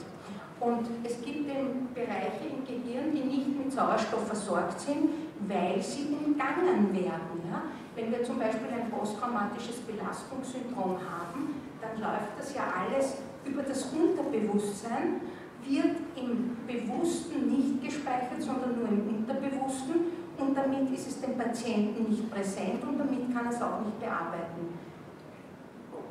Und 0.65 0.87
es 1.03 1.21
gibt 1.21 1.47
eben 1.47 1.93
Bereiche 1.93 2.49
im 2.49 2.65
Gehirn, 2.65 3.13
die 3.13 3.21
nicht 3.21 3.55
mit 3.55 3.71
Sauerstoff 3.71 4.25
versorgt 4.25 4.79
sind, 4.79 5.09
weil 5.47 5.79
sie 5.79 6.09
umgangen 6.09 6.89
werden. 6.91 7.37
Ja? 7.45 7.69
Wenn 7.93 8.11
wir 8.11 8.23
zum 8.23 8.39
Beispiel 8.39 8.73
ein 8.73 8.89
posttraumatisches 8.89 9.77
Belastungssyndrom 9.85 10.97
haben, 10.97 11.61
dann 11.79 12.01
läuft 12.01 12.33
das 12.39 12.55
ja 12.55 12.63
alles 12.73 13.17
über 13.45 13.61
das 13.61 13.93
Unterbewusstsein, 13.93 15.21
wird 15.61 15.97
im 16.15 16.57
Bewussten 16.65 17.45
nicht 17.45 17.83
gespeichert, 17.83 18.41
sondern 18.41 18.79
nur 18.79 18.87
im 18.89 19.21
Unterbewussten 19.21 20.25
und 20.39 20.57
damit 20.57 20.91
ist 20.91 21.07
es 21.07 21.21
dem 21.21 21.37
Patienten 21.37 22.09
nicht 22.09 22.31
präsent 22.31 22.83
und 22.83 22.97
damit 22.97 23.31
kann 23.31 23.45
er 23.45 23.51
es 23.51 23.61
auch 23.61 23.81
nicht 23.85 23.99
bearbeiten. 23.99 24.73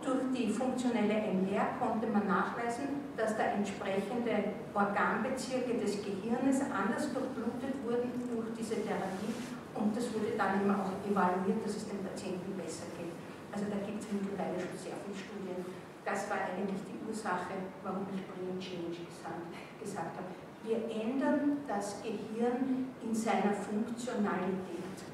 Durch 0.04 0.20
die 0.36 0.52
funktionelle 0.52 1.32
MR 1.32 1.80
konnte 1.80 2.06
man 2.08 2.26
nachweisen, 2.26 3.08
dass 3.16 3.36
da 3.38 3.56
entsprechende 3.56 4.52
Organbezirke 4.74 5.80
des 5.80 6.04
Gehirnes 6.04 6.60
anders 6.60 7.08
durchblutet 7.08 7.80
wurden 7.82 8.12
durch 8.28 8.52
diese 8.52 8.84
Therapie 8.84 9.32
und 9.74 9.96
das 9.96 10.12
wurde 10.12 10.36
dann 10.36 10.60
immer 10.60 10.76
auch 10.84 10.92
evaluiert, 11.08 11.64
dass 11.64 11.76
es 11.76 11.88
dem 11.88 12.04
Patienten 12.04 12.52
besser 12.52 12.92
geht. 13.00 13.16
Also 13.48 13.64
da 13.72 13.80
gibt 13.80 14.02
es 14.02 14.12
mittlerweile 14.12 14.60
schon 14.60 14.76
sehr 14.76 14.98
viele 15.00 15.16
Studien. 15.16 15.64
Das 16.04 16.28
war 16.28 16.52
eigentlich 16.52 16.84
die 16.84 17.00
Ursache, 17.08 17.56
warum 17.82 18.04
ich 18.12 18.20
Brain 18.28 18.60
Change 18.60 19.08
gesagt 19.08 20.20
habe. 20.20 20.30
Wir 20.68 20.84
ändern 20.84 21.64
das 21.66 22.02
Gehirn 22.02 22.92
in 23.00 23.14
seiner 23.14 23.56
Funktionalität. 23.56 25.13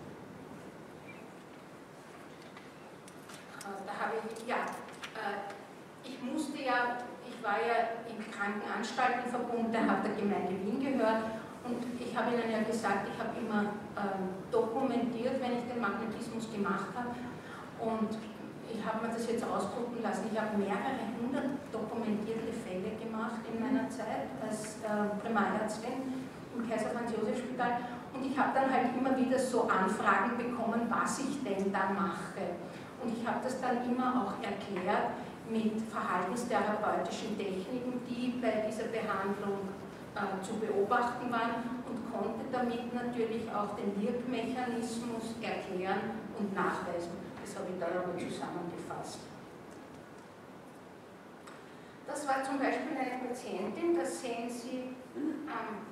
Da 3.86 3.92
habe 3.92 4.20
ich, 4.24 4.46
ja, 4.46 4.66
äh, 5.16 5.50
ich 6.04 6.20
musste 6.22 6.62
ja, 6.62 7.04
ich 7.26 7.36
war 7.42 7.58
ja 7.60 8.00
im 8.08 8.18
Krankenanstaltenverbund, 8.20 9.72
der 9.74 9.86
hat 9.86 10.04
der 10.04 10.14
Gemeinde 10.14 10.56
Wien 10.64 10.80
gehört 10.80 11.24
und 11.64 11.80
ich 12.00 12.16
habe 12.16 12.32
Ihnen 12.32 12.50
ja 12.50 12.62
gesagt, 12.62 13.08
ich 13.08 13.18
habe 13.20 13.36
immer 13.36 13.76
ähm, 13.96 14.40
dokumentiert, 14.50 15.40
wenn 15.40 15.58
ich 15.58 15.64
den 15.68 15.80
Magnetismus 15.80 16.50
gemacht 16.52 16.90
habe 16.96 17.14
und 17.80 18.16
ich 18.72 18.80
habe 18.86 19.06
mir 19.06 19.12
das 19.12 19.26
jetzt 19.26 19.44
ausdrucken 19.44 19.98
lassen. 20.02 20.30
Ich 20.30 20.38
habe 20.38 20.56
mehrere 20.56 21.10
hundert 21.18 21.58
dokumentierte 21.72 22.52
Fälle 22.54 22.94
gemacht 22.96 23.42
in 23.50 23.58
meiner 23.60 23.90
Zeit 23.90 24.30
als 24.40 24.78
äh, 24.86 25.10
Primarärztin 25.20 26.30
im 26.54 26.68
Kaiser 26.68 26.90
Franz 26.90 27.10
Josef 27.10 27.38
Spital 27.38 27.78
und 28.14 28.24
ich 28.24 28.38
habe 28.38 28.50
dann 28.54 28.72
halt 28.72 28.96
immer 28.96 29.16
wieder 29.16 29.38
so 29.38 29.68
Anfragen 29.68 30.36
bekommen, 30.36 30.86
was 30.88 31.18
ich 31.20 31.42
denn 31.42 31.72
da 31.72 31.90
mache. 31.94 32.56
Und 33.02 33.16
ich 33.16 33.26
habe 33.26 33.40
das 33.42 33.60
dann 33.60 33.84
immer 33.90 34.24
auch 34.24 34.44
erklärt 34.44 35.10
mit 35.48 35.82
verhaltenstherapeutischen 35.90 37.36
Techniken, 37.36 38.00
die 38.08 38.38
bei 38.40 38.64
dieser 38.68 38.88
Behandlung 38.88 39.68
äh, 40.14 40.42
zu 40.44 40.54
beobachten 40.54 41.30
waren 41.30 41.82
und 41.88 42.12
konnte 42.12 42.44
damit 42.52 42.94
natürlich 42.94 43.50
auch 43.52 43.74
den 43.76 43.94
Wirkmechanismus 44.00 45.34
erklären 45.40 46.18
und 46.38 46.54
nachweisen. 46.54 47.12
Das 47.42 47.56
habe 47.56 47.68
ich 47.72 47.80
da 47.80 47.86
aber 47.86 48.18
zusammengefasst. 48.18 49.20
Das 52.06 52.26
war 52.26 52.42
zum 52.42 52.58
Beispiel 52.58 52.96
eine 52.98 53.22
Patientin, 53.26 53.96
das 53.96 54.20
sehen 54.20 54.50
Sie 54.50 54.94
am, 55.46 55.86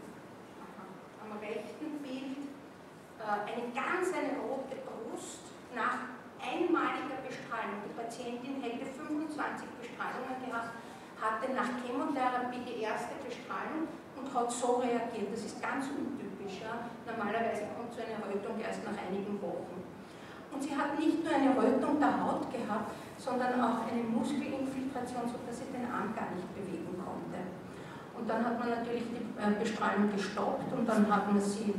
am 1.22 1.38
rechten 1.38 2.02
Bild, 2.02 2.42
äh, 3.18 3.22
eine 3.22 3.72
ganz 3.72 4.09
eine 4.12 4.38
rote 4.42 4.76
Brust 4.82 5.42
nach 5.74 6.17
einmaliger 6.41 7.20
Bestrahlung. 7.22 7.82
Die 7.84 7.95
Patientin 7.95 8.62
hätte 8.62 8.86
25 8.86 9.68
Bestrahlungen 9.78 10.39
gehabt, 10.43 10.78
hatte 11.18 11.47
nach 11.53 11.70
Chemotherapie 11.82 12.62
die 12.62 12.82
erste 12.86 13.18
Bestrahlung 13.22 13.91
und 14.14 14.26
hat 14.30 14.51
so 14.51 14.82
reagiert. 14.82 15.34
Das 15.34 15.45
ist 15.45 15.59
ganz 15.61 15.91
untypisch. 15.91 16.62
Ja? 16.62 16.91
Normalerweise 17.07 17.70
kommt 17.74 17.95
so 17.95 18.01
eine 18.03 18.18
Rötung 18.22 18.59
erst 18.59 18.82
nach 18.86 18.97
einigen 18.97 19.36
Wochen. 19.43 19.82
Und 20.51 20.62
sie 20.62 20.74
hat 20.74 20.99
nicht 20.99 21.22
nur 21.22 21.34
eine 21.34 21.53
Rötung 21.53 22.01
der 22.01 22.14
Haut 22.18 22.49
gehabt, 22.51 22.91
sondern 23.18 23.61
auch 23.61 23.84
eine 23.84 24.03
Muskelinfiltration, 24.03 25.28
sodass 25.28 25.61
sie 25.61 25.70
den 25.70 25.84
Arm 25.84 26.14
gar 26.16 26.32
nicht 26.32 26.49
bewegen 26.55 26.97
konnte. 26.97 27.39
Und 28.16 28.28
dann 28.28 28.45
hat 28.45 28.59
man 28.59 28.70
natürlich 28.70 29.05
die 29.12 29.22
äh, 29.39 29.53
Bestrahlung 29.61 30.11
gestoppt 30.11 30.72
und 30.72 30.89
dann 30.89 31.07
hat 31.12 31.30
man 31.30 31.41
sie 31.41 31.74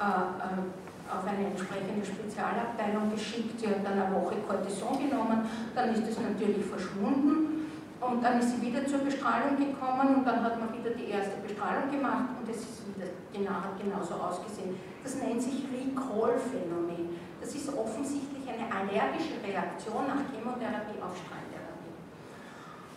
äh, 0.00 0.02
äh, 0.02 0.83
auf 1.10 1.26
eine 1.26 1.52
entsprechende 1.52 2.04
Spezialabteilung 2.04 3.12
geschickt. 3.12 3.60
Sie 3.60 3.68
hat 3.68 3.84
dann 3.84 4.00
eine 4.00 4.14
Woche 4.14 4.36
Cortison 4.46 4.98
genommen, 4.98 5.44
dann 5.74 5.92
ist 5.92 6.08
es 6.08 6.18
natürlich 6.20 6.64
verschwunden 6.64 7.68
und 8.00 8.22
dann 8.22 8.40
ist 8.40 8.50
sie 8.50 8.60
wieder 8.60 8.84
zur 8.86 9.00
Bestrahlung 9.00 9.56
gekommen 9.56 10.16
und 10.16 10.24
dann 10.24 10.42
hat 10.42 10.60
man 10.60 10.72
wieder 10.72 10.90
die 10.90 11.08
erste 11.08 11.40
Bestrahlung 11.40 11.90
gemacht 11.90 12.36
und 12.36 12.48
es 12.48 12.60
ist 12.60 12.84
wieder 12.88 13.08
genau, 13.32 13.64
hat 13.64 13.80
genauso 13.80 14.14
ausgesehen. 14.14 14.76
Das 15.02 15.16
nennt 15.16 15.40
sich 15.40 15.64
Recall-Phänomen. 15.68 17.16
Das 17.40 17.54
ist 17.54 17.68
offensichtlich 17.76 18.44
eine 18.48 18.68
allergische 18.68 19.36
Reaktion 19.44 20.08
nach 20.08 20.24
Chemotherapie 20.32 20.96
auf 21.00 21.12
Strahltherapie. 21.12 21.92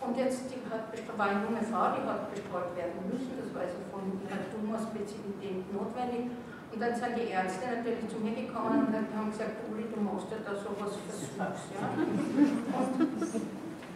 Und 0.00 0.16
jetzt 0.16 0.48
die 0.48 0.60
hat, 0.68 0.88
war 1.18 1.28
eine 1.28 1.44
junge 1.44 1.60
Frau, 1.60 1.92
die 1.92 2.04
hat 2.04 2.32
bestreut 2.32 2.72
werden 2.76 3.00
müssen, 3.12 3.36
das 3.36 3.52
war 3.52 3.62
also 3.68 3.76
von 3.92 4.08
ihrer 4.24 4.40
Tumorspezifität 4.48 5.68
notwendig. 5.72 6.32
Und 6.72 6.82
dann 6.82 6.94
sind 6.94 7.16
die 7.16 7.32
Ärzte 7.32 7.66
natürlich 7.66 8.08
zu 8.08 8.18
mir 8.20 8.34
gekommen 8.36 8.86
und 8.86 8.94
haben 8.94 9.30
gesagt, 9.30 9.56
Uli, 9.72 9.84
du 9.88 10.00
machst 10.00 10.28
ja 10.30 10.36
da 10.44 10.52
sowas 10.54 10.94
Versuchs. 11.08 11.62
Ja? 11.74 11.88
Und 11.96 13.42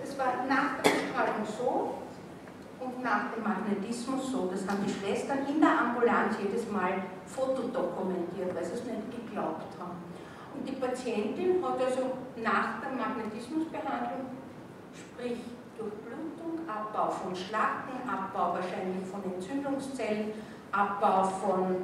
es 0.02 0.18
war 0.18 0.44
nach 0.48 0.80
der 0.82 0.90
Bestrahlung 0.90 1.44
so 1.46 1.94
und 2.80 3.02
nach 3.02 3.30
dem 3.30 3.44
Magnetismus 3.44 4.32
so. 4.32 4.50
Das 4.50 4.66
haben 4.66 4.84
die 4.84 4.92
Schwestern 4.92 5.46
in 5.46 5.60
der 5.60 5.70
Ambulanz 5.70 6.36
jedes 6.42 6.68
Mal 6.70 7.04
fotodokumentiert, 7.26 8.54
weil 8.54 8.64
sie 8.64 8.74
es 8.74 8.84
nicht 8.84 9.10
geglaubt 9.10 9.68
haben. 9.78 10.02
Und 10.54 10.68
die 10.68 10.76
Patientin 10.76 11.62
hat 11.62 11.80
also 11.80 12.12
nach 12.42 12.80
der 12.80 12.92
Magnetismusbehandlung, 12.96 14.32
sprich 14.92 15.38
Durchblutung, 15.78 16.68
Abbau 16.68 17.10
von 17.10 17.34
Schlacken, 17.34 18.08
Abbau 18.08 18.54
wahrscheinlich 18.54 19.06
von 19.06 19.22
Entzündungszellen, 19.24 20.32
Abbau 20.72 21.24
von 21.24 21.76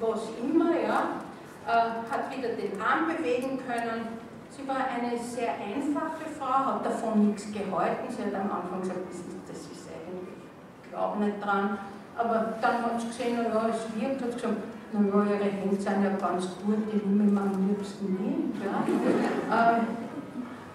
was 0.00 0.20
immer, 0.42 0.72
ja, 0.72 1.22
äh, 1.66 2.10
hat 2.10 2.36
wieder 2.36 2.50
den 2.50 2.80
Arm 2.80 3.08
bewegen 3.08 3.58
können. 3.66 4.18
Sie 4.50 4.66
war 4.66 4.76
eine 4.76 5.16
sehr 5.18 5.54
einfache 5.54 6.28
Frau, 6.38 6.74
hat 6.74 6.86
davon 6.86 7.28
nichts 7.28 7.52
gehalten. 7.52 8.06
Sie 8.08 8.22
hat 8.22 8.34
am 8.34 8.50
Anfang 8.50 8.80
gesagt, 8.80 9.00
das 9.08 9.18
ist, 9.18 9.26
das 9.46 9.58
ist 9.58 9.88
eigentlich, 9.92 10.34
ich 10.82 10.90
glaube 10.90 11.24
nicht 11.24 11.44
dran. 11.44 11.78
Aber 12.16 12.54
dann 12.60 12.82
hat 12.82 13.00
sie 13.00 13.08
gesehen, 13.08 13.36
naja, 13.36 13.68
es 13.70 14.00
wirkt, 14.00 14.22
hat 14.22 14.32
sie 14.32 14.36
gesagt, 14.36 14.56
naja, 14.92 15.24
ihre 15.24 15.50
Hände 15.50 15.76
sind 15.76 16.02
ja 16.02 16.10
ganz 16.18 16.46
gut, 16.64 16.78
die 16.90 17.04
will 17.04 17.30
man 17.30 17.54
am 17.54 17.68
liebsten 17.68 18.14
nicht. 18.14 18.64
Ja. 18.64 18.82
Äh, 19.76 19.80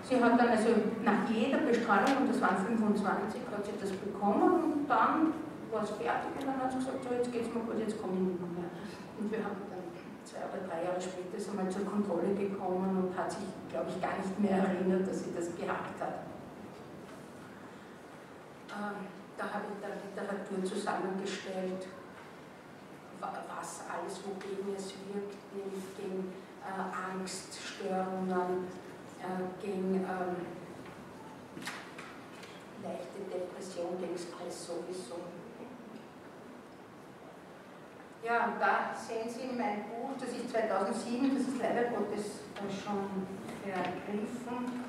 Sie 0.04 0.22
hat 0.22 0.38
dann 0.38 0.50
also 0.50 0.70
nach 1.04 1.30
jeder 1.32 1.60
Bestrahlung, 1.60 2.28
und 2.28 2.30
das 2.30 2.42
waren 2.42 2.58
25, 2.58 3.40
hat 3.50 3.66
sie 3.66 3.72
das 3.80 3.92
bekommen 3.92 4.52
und 4.52 4.90
dann 4.90 5.32
war 5.72 5.82
es 5.82 5.92
fertig 5.92 6.30
und 6.40 6.46
dann 6.46 6.60
hat 6.60 6.72
sie 6.72 6.80
gesagt, 6.80 7.04
so 7.08 7.16
jetzt 7.16 7.32
geht 7.32 7.48
es 7.48 7.54
mir 7.54 7.62
gut, 7.62 7.80
jetzt 7.80 8.02
komme 8.02 8.14
ich 8.14 8.36
nicht 8.36 8.42
mehr. 8.42 8.68
Und 9.24 9.32
wir 9.32 9.40
haben 9.40 9.56
dann 9.72 9.88
zwei 10.28 10.44
oder 10.44 10.68
drei 10.68 10.84
Jahre 10.84 11.00
später 11.00 11.38
ist 11.38 11.48
einmal 11.48 11.72
zur 11.72 11.86
Kontrolle 11.86 12.36
gekommen 12.36 13.08
und 13.08 13.18
hat 13.18 13.32
sich, 13.32 13.48
glaube 13.72 13.88
ich, 13.88 14.02
gar 14.02 14.20
nicht 14.20 14.38
mehr 14.38 14.68
erinnert, 14.68 15.08
dass 15.08 15.24
sie 15.24 15.32
das 15.34 15.56
gehabt 15.56 15.96
hat. 15.96 16.28
Ähm, 18.68 19.08
da 19.38 19.44
habe 19.48 19.64
ich 19.72 19.80
dann 19.80 19.96
Literatur 20.04 20.60
zusammengestellt, 20.68 21.88
was 23.22 23.88
alles, 23.88 24.20
wogegen 24.28 24.76
es 24.76 24.92
wirkt, 25.08 25.40
nämlich 25.56 25.88
gegen 25.96 26.34
äh, 26.60 26.84
Angststörungen, 26.92 28.68
äh, 29.24 29.64
gegen 29.64 30.04
ähm, 30.04 30.36
leichte 32.84 33.24
Depression, 33.32 33.96
gegen 34.02 34.18
Stress 34.20 34.68
sowieso. 34.68 35.43
Ja, 38.24 38.46
und 38.48 38.56
da 38.56 38.96
sehen 38.96 39.28
Sie 39.28 39.52
mein 39.52 39.84
Buch, 39.92 40.16
das 40.16 40.32
ist 40.32 40.50
2007, 40.50 41.36
das 41.36 41.44
ist 41.44 41.60
leider 41.60 41.92
Gottes 41.92 42.48
schon 42.56 43.28
vergriffen 43.60 44.88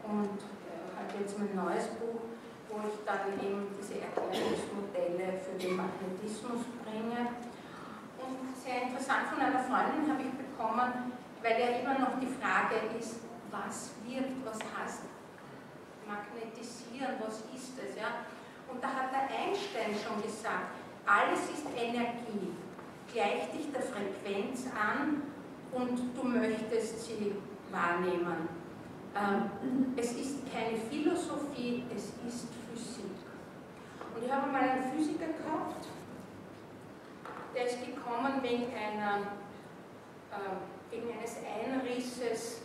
und 0.00 0.40
äh, 0.40 0.88
halt 0.96 1.12
jetzt 1.20 1.36
mein 1.38 1.52
neues 1.52 1.92
Buch, 2.00 2.24
wo 2.72 2.80
ich 2.88 3.04
dann 3.04 3.36
eben 3.36 3.68
diese 3.76 4.00
Erklärungsmodelle 4.00 5.44
für 5.44 5.60
den 5.60 5.76
Magnetismus 5.76 6.64
bringe. 6.80 7.36
Und 8.16 8.56
sehr 8.56 8.88
interessant 8.88 9.28
von 9.28 9.44
einer 9.44 9.60
Freundin 9.60 10.08
habe 10.08 10.24
ich 10.24 10.32
bekommen, 10.32 11.12
weil 11.44 11.60
ja 11.60 11.68
immer 11.84 12.00
noch 12.00 12.16
die 12.16 12.32
Frage 12.40 12.80
ist, 12.96 13.20
was 13.52 13.92
wirkt, 14.08 14.40
was 14.40 14.56
heißt 14.56 15.04
magnetisieren, 16.08 17.20
was 17.20 17.44
ist 17.52 17.76
es. 17.76 17.92
Ja? 18.00 18.24
Und 18.72 18.80
da 18.80 18.88
hat 18.88 19.12
der 19.12 19.28
Einstein 19.28 19.92
schon 19.92 20.16
gesagt, 20.24 20.83
alles 21.06 21.40
ist 21.50 21.66
Energie. 21.76 22.52
Gleich 23.12 23.50
dich 23.52 23.70
der 23.72 23.82
Frequenz 23.82 24.66
an 24.74 25.22
und 25.72 25.98
du 26.16 26.22
möchtest 26.24 27.06
sie 27.06 27.36
wahrnehmen. 27.70 28.48
Ähm, 29.14 29.94
es 29.96 30.12
ist 30.12 30.52
keine 30.52 30.76
Philosophie, 30.90 31.84
es 31.94 32.04
ist 32.26 32.48
Physik. 32.68 33.04
Und 34.14 34.24
ich 34.24 34.32
habe 34.32 34.50
mal 34.50 34.62
einen 34.62 34.92
Physiker 34.92 35.26
gehabt, 35.26 35.86
der 37.54 37.66
ist 37.66 37.78
gekommen 37.84 38.42
wegen, 38.42 38.66
einer, 38.74 39.18
äh, 40.32 40.90
wegen 40.90 41.16
eines 41.16 41.36
Einrisses 41.38 42.62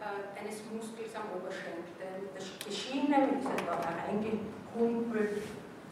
äh, 0.00 0.38
eines 0.38 0.62
Muskels 0.72 1.14
am 1.14 1.26
Oberschenkel. 1.36 2.30
Die 2.38 2.72
Schiene 2.72 3.38
ist 3.38 3.48
da 3.66 3.78
reingehumpelt, 4.06 5.42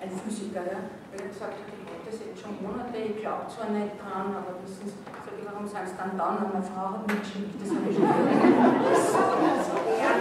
ein 0.00 0.10
Physiker, 0.12 0.64
ja, 0.64 0.80
der 1.10 1.18
hat 1.24 1.32
gesagt, 1.32 1.56
die 1.64 1.84
Leute 1.88 2.10
sind 2.12 2.36
schon 2.36 2.60
Monate, 2.60 2.96
ich 2.98 3.18
glaube 3.20 3.48
zwar 3.48 3.70
nicht 3.72 3.96
dran, 3.96 4.36
aber 4.36 4.60
wissen 4.60 4.86
Sie, 4.86 5.00
sag 5.08 5.32
ich, 5.32 5.44
warum 5.46 5.66
sind 5.66 5.88
Sie 5.88 5.96
dann 5.96 6.14
da? 6.16 6.36
Und 6.36 6.52
meine 6.52 6.64
Frau 6.64 7.00
hat 7.00 7.06
mich 7.08 7.20
geschickt, 7.24 7.56
das 7.56 7.70
habe 7.72 7.88
ich 7.88 7.96
schon 7.96 8.04
so 8.04 8.12
ja. 10.02 10.12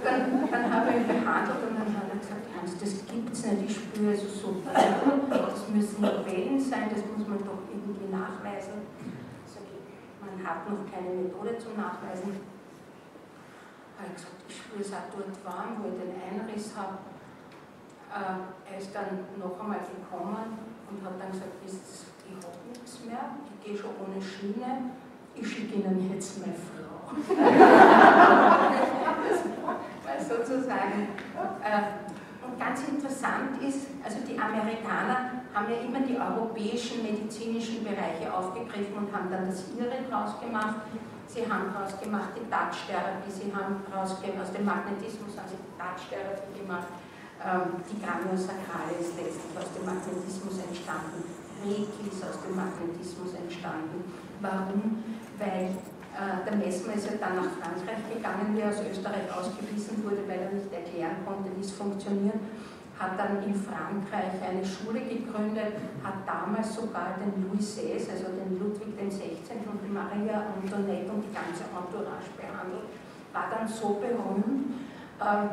dann, 0.00 0.20
dann 0.50 0.66
habe 0.72 0.88
ich 0.90 1.04
ihn 1.04 1.20
behandelt 1.20 1.60
und 1.68 1.74
dann 1.76 1.90
hat 1.92 2.08
er 2.08 2.18
gesagt, 2.18 2.44
Hans, 2.56 2.72
das 2.80 2.92
gibt 3.04 3.28
es 3.28 3.40
nicht, 3.44 3.68
ich 3.68 3.76
spüre 3.76 4.16
also 4.16 4.28
so, 4.28 4.48
das 4.64 5.68
müssen 5.68 6.00
Wellen 6.02 6.58
sein, 6.58 6.88
das 6.88 7.04
muss 7.04 7.28
man 7.28 7.38
doch 7.44 7.60
irgendwie 7.68 8.08
nachweisen 8.08 8.84
hat 10.44 10.68
noch 10.68 10.84
keine 10.92 11.24
Methode 11.24 11.58
zum 11.58 11.76
Nachweisen. 11.76 12.36
Habe 13.96 14.08
ich 14.08 14.14
gesagt, 14.14 14.44
ich 14.48 14.56
spüre 14.56 14.80
es 14.82 14.92
auch 14.92 15.08
dort 15.10 15.44
warm, 15.44 15.80
wo 15.80 15.88
ich 15.88 15.96
den 15.96 16.12
Einriss 16.20 16.76
habe. 16.76 16.98
Äh, 18.14 18.70
er 18.70 18.78
ist 18.78 18.94
dann 18.94 19.26
noch 19.42 19.58
einmal 19.58 19.80
gekommen 19.80 20.54
und 20.88 21.04
hat 21.04 21.18
dann 21.18 21.32
gesagt, 21.32 21.58
ich 21.66 21.72
habe 22.30 22.54
nichts 22.70 23.04
mehr, 23.04 23.34
ich 23.42 23.66
gehe 23.66 23.76
schon 23.76 23.90
ohne 23.98 24.22
Schiene, 24.22 24.94
ich 25.34 25.42
schicke 25.42 25.82
Ihnen 25.82 26.14
jetzt 26.14 26.38
meine 26.38 26.54
Frau. 26.54 27.10
Sozusagen 30.22 31.08
äh, 31.58 32.46
und 32.46 32.58
ganz 32.58 32.86
interessant 32.86 33.60
ist, 33.60 33.88
also 34.04 34.18
die 34.22 34.38
Amerikaner 34.38 35.42
haben 35.52 35.66
ja 35.68 35.82
immer 35.82 36.06
die 36.06 36.16
europäischen 36.16 37.02
medizinischen 37.02 37.82
Bereiche 37.82 38.32
aufgegriffen 38.32 38.94
und 38.94 39.12
haben 39.12 39.28
dann 39.28 39.46
das 39.46 39.64
ihre 39.76 40.06
draus 40.08 40.38
gemacht. 40.38 40.86
Sie 41.26 41.42
haben 41.50 41.74
daraus 41.74 41.98
gemacht 41.98 42.30
die 42.36 42.46
Touch-Therapie, 42.46 43.30
sie 43.30 43.50
haben 43.50 43.82
daraus 43.90 44.12
aus 44.12 44.52
dem 44.52 44.64
Magnetismus 44.64 45.34
haben 45.36 45.50
sie 45.50 45.58
die 45.58 45.74
Touch-Therapie 45.74 46.62
gemacht. 46.62 46.86
Ähm, 47.44 47.76
die 47.84 48.00
Graniosakrale 48.00 48.96
ist 48.96 49.20
letztlich 49.20 49.52
aus 49.52 49.68
dem 49.76 49.84
Magnetismus 49.84 50.64
entstanden. 50.64 51.28
Reiki 51.60 52.08
ist 52.08 52.24
aus 52.24 52.40
dem 52.40 52.56
Magnetismus 52.56 53.36
entstanden. 53.36 54.00
Warum? 54.40 55.04
Weil 55.36 55.76
äh, 56.16 56.40
der 56.40 56.56
Messmer 56.56 56.96
ist 56.96 57.04
ja 57.04 57.20
dann 57.20 57.36
nach 57.36 57.52
Frankreich 57.60 58.00
gegangen, 58.08 58.56
der 58.56 58.72
aus 58.72 58.80
Österreich 58.80 59.28
ausgewiesen 59.28 60.00
wurde, 60.00 60.24
weil 60.24 60.40
er 60.40 60.56
nicht 60.56 60.72
erklären 60.72 61.20
konnte, 61.28 61.52
wie 61.52 61.60
es 61.60 61.72
funktioniert. 61.76 62.40
Hat 62.96 63.18
dann 63.20 63.44
in 63.44 63.52
Frankreich 63.52 64.40
eine 64.40 64.64
Schule 64.64 65.04
gegründet, 65.04 65.76
hat 66.00 66.24
damals 66.24 66.72
sogar 66.72 67.20
den 67.20 67.44
Louis 67.44 67.60
XVI, 67.60 68.08
also 68.08 68.32
den 68.40 68.56
Ludwig 68.56 68.96
XVI. 68.96 69.52
und 69.68 69.84
die 69.84 69.92
Maria 69.92 70.48
Antoinette 70.48 71.12
und 71.12 71.28
die 71.28 71.34
ganze 71.34 71.68
Entourage 71.68 72.32
behandelt. 72.40 72.88
War 73.36 73.52
dann 73.52 73.68
so 73.68 74.00
berühmt, 74.00 74.80
äh, 75.20 75.52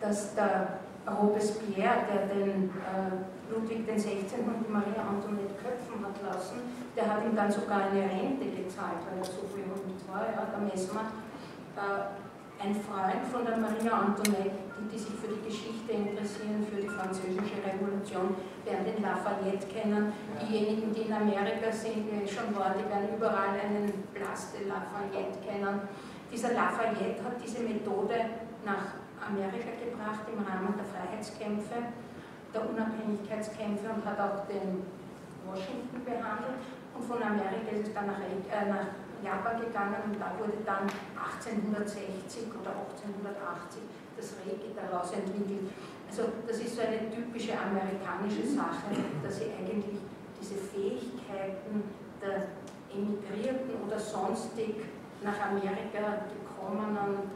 dass 0.00 0.34
der 0.34 0.89
Robespierre, 1.08 2.04
der 2.08 2.26
den 2.28 2.70
äh, 2.76 3.50
Ludwig 3.50 3.86
XVI. 3.86 4.20
und 4.44 4.62
die 4.66 4.70
Maria 4.70 5.00
Antoinette 5.00 5.54
köpfen 5.56 6.04
hat 6.04 6.16
lassen, 6.22 6.60
der 6.96 7.06
hat 7.08 7.24
ihm 7.24 7.34
dann 7.34 7.50
sogar 7.50 7.88
eine 7.90 8.04
Rente 8.04 8.46
gezahlt, 8.46 9.00
weil 9.08 9.18
er 9.18 9.24
so 9.24 9.48
berühmt 9.48 10.00
war, 10.06 10.28
ja, 10.28 10.46
der 10.46 10.60
Messmer. 10.60 11.10
Äh, 11.76 12.20
ein 12.60 12.76
Freund 12.76 13.24
von 13.32 13.40
der 13.46 13.56
Maria 13.56 14.12
Antoinette, 14.12 14.68
die, 14.76 14.92
die, 14.92 14.98
sich 14.98 15.16
für 15.16 15.32
die 15.32 15.48
Geschichte 15.48 15.96
interessieren, 15.96 16.60
für 16.68 16.76
die 16.76 16.92
französische 16.92 17.56
Revolution, 17.64 18.36
werden 18.68 18.84
den 18.84 19.00
Lafayette 19.00 19.64
kennen. 19.64 20.12
Diejenigen, 20.36 20.92
die 20.92 21.08
in 21.08 21.12
Amerika 21.12 21.72
sind, 21.72 22.04
die 22.04 22.28
schon 22.28 22.52
waren, 22.52 22.76
die 22.76 22.84
werden 22.84 23.16
überall 23.16 23.56
einen 23.56 24.04
Blas 24.12 24.52
de 24.52 24.68
Lafayette 24.68 25.40
kennen. 25.40 25.88
Dieser 26.30 26.52
Lafayette 26.52 27.24
hat 27.24 27.40
diese 27.42 27.64
Methode 27.64 28.44
nach 28.60 28.99
Amerika 29.20 29.76
gebracht 29.76 30.24
im 30.32 30.40
Rahmen 30.42 30.74
der 30.76 30.88
Freiheitskämpfe 30.88 31.92
der 32.52 32.68
Unabhängigkeitskämpfe 32.68 33.86
und 33.94 34.04
hat 34.04 34.18
auch 34.18 34.46
den 34.46 34.82
Washington 35.46 36.02
behandelt. 36.04 36.58
Und 36.94 37.04
von 37.06 37.22
Amerika 37.22 37.70
ist 37.70 37.88
es 37.88 37.94
dann 37.94 38.06
nach, 38.06 38.18
äh, 38.20 38.66
nach 38.66 38.90
Japan 39.22 39.60
gegangen 39.60 40.00
und 40.10 40.16
da 40.18 40.34
wurde 40.38 40.58
dann 40.64 40.88
1860 41.14 42.50
oder 42.56 42.74
1880 42.74 43.84
das 44.16 44.34
Reiki 44.42 44.74
daraus 44.74 45.12
entwickelt. 45.12 45.70
Also 46.08 46.42
das 46.46 46.58
ist 46.58 46.74
so 46.74 46.82
eine 46.82 47.06
typische 47.12 47.54
amerikanische 47.54 48.42
Sache, 48.42 48.90
dass 49.22 49.38
sie 49.38 49.52
eigentlich 49.54 50.02
diese 50.40 50.56
Fähigkeiten 50.58 51.84
der 52.18 52.50
Emigrierten 52.90 53.86
oder 53.86 53.98
sonstig 53.98 54.82
nach 55.22 55.38
Amerika 55.38 56.26
gekommenen 56.26 57.30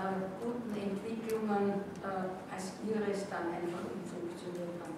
äh, 0.00 0.16
guten 0.40 0.72
Entwicklungen 0.72 1.84
äh, 2.00 2.54
als 2.54 2.80
ihres 2.80 3.28
dann 3.28 3.52
einfach 3.52 3.84
funktioniert 4.08 4.80
haben. 4.80 4.96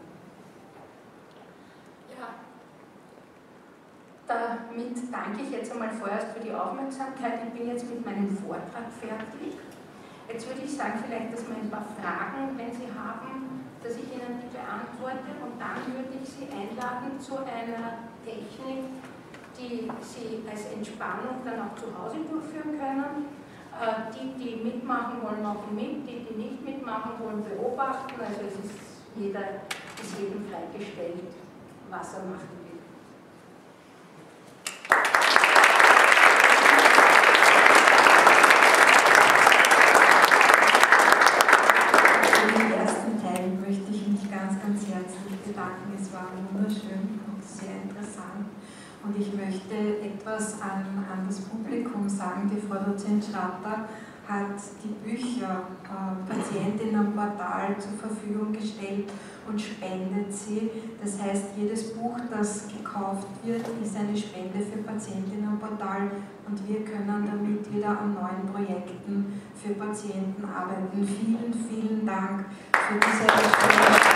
Ja, 2.14 2.38
damit 4.30 4.94
danke 5.10 5.42
ich 5.42 5.50
jetzt 5.50 5.72
einmal 5.72 5.90
vorerst 5.90 6.28
für 6.30 6.40
die 6.40 6.54
Aufmerksamkeit. 6.54 7.42
Ich 7.46 7.52
bin 7.58 7.68
jetzt 7.68 7.88
mit 7.90 8.04
meinem 8.04 8.30
Vortrag 8.30 8.86
fertig. 9.00 9.58
Jetzt 10.28 10.46
würde 10.46 10.62
ich 10.62 10.76
sagen, 10.76 11.02
vielleicht, 11.04 11.34
dass 11.34 11.48
wir 11.48 11.56
ein 11.56 11.68
paar 11.68 11.84
Fragen, 11.98 12.54
wenn 12.56 12.70
Sie 12.70 12.86
haben, 12.94 13.66
dass 13.82 13.98
ich 13.98 14.06
Ihnen 14.06 14.38
die 14.38 14.54
beantworte 14.54 15.34
und 15.42 15.58
dann 15.58 15.82
würde 15.90 16.14
ich 16.22 16.28
Sie 16.30 16.46
einladen 16.46 17.18
zu 17.18 17.42
einer 17.42 18.06
Technik, 18.22 18.86
die 19.58 19.90
Sie 20.00 20.46
als 20.48 20.70
Entspannung 20.72 21.42
dann 21.44 21.66
auch 21.66 21.74
zu 21.74 21.90
Hause 21.90 22.22
durchführen 22.30 22.78
können. 22.78 23.41
Äh, 23.80 24.12
die, 24.12 24.36
die 24.38 24.62
mitmachen 24.62 25.22
wollen, 25.22 25.42
machen 25.42 25.74
mit, 25.74 26.06
die, 26.06 26.26
die 26.28 26.34
nicht 26.34 26.64
mitmachen 26.64 27.12
wollen, 27.18 27.42
beobachten. 27.42 28.20
Also 28.20 28.40
es 28.46 28.64
ist 28.64 28.78
jeder, 29.16 29.64
ist 30.00 30.18
jedem 30.18 30.44
freigestellt, 30.46 31.32
was 31.90 32.14
er 32.14 32.24
machen 32.24 32.61
Und 49.04 49.18
ich 49.18 49.32
möchte 49.34 49.74
etwas 50.00 50.60
an, 50.62 51.04
an 51.10 51.26
das 51.26 51.40
Publikum 51.40 52.08
sagen. 52.08 52.50
Die 52.54 52.60
Frau 52.60 52.78
Dozent 52.84 53.24
Schratter 53.24 53.88
hat 54.28 54.56
die 54.82 54.94
Bücher 55.08 55.62
äh, 55.82 56.32
Patientinnenportal 56.32 57.76
zur 57.78 57.92
Verfügung 57.92 58.52
gestellt 58.52 59.10
und 59.48 59.60
spendet 59.60 60.32
sie. 60.32 60.70
Das 61.02 61.20
heißt, 61.20 61.46
jedes 61.56 61.94
Buch, 61.94 62.16
das 62.30 62.68
gekauft 62.68 63.26
wird, 63.44 63.66
ist 63.82 63.96
eine 63.96 64.16
Spende 64.16 64.58
für 64.60 64.78
Patientinnenportal 64.82 66.10
und 66.46 66.68
wir 66.68 66.84
können 66.84 67.26
damit 67.26 67.74
wieder 67.74 67.88
an 67.88 68.14
neuen 68.14 68.52
Projekten 68.52 69.40
für 69.60 69.74
Patienten 69.74 70.44
arbeiten. 70.44 71.06
Vielen, 71.06 71.52
vielen 71.52 72.06
Dank 72.06 72.46
für 72.72 72.94
diese 72.94 73.24
Spende. 73.24 74.11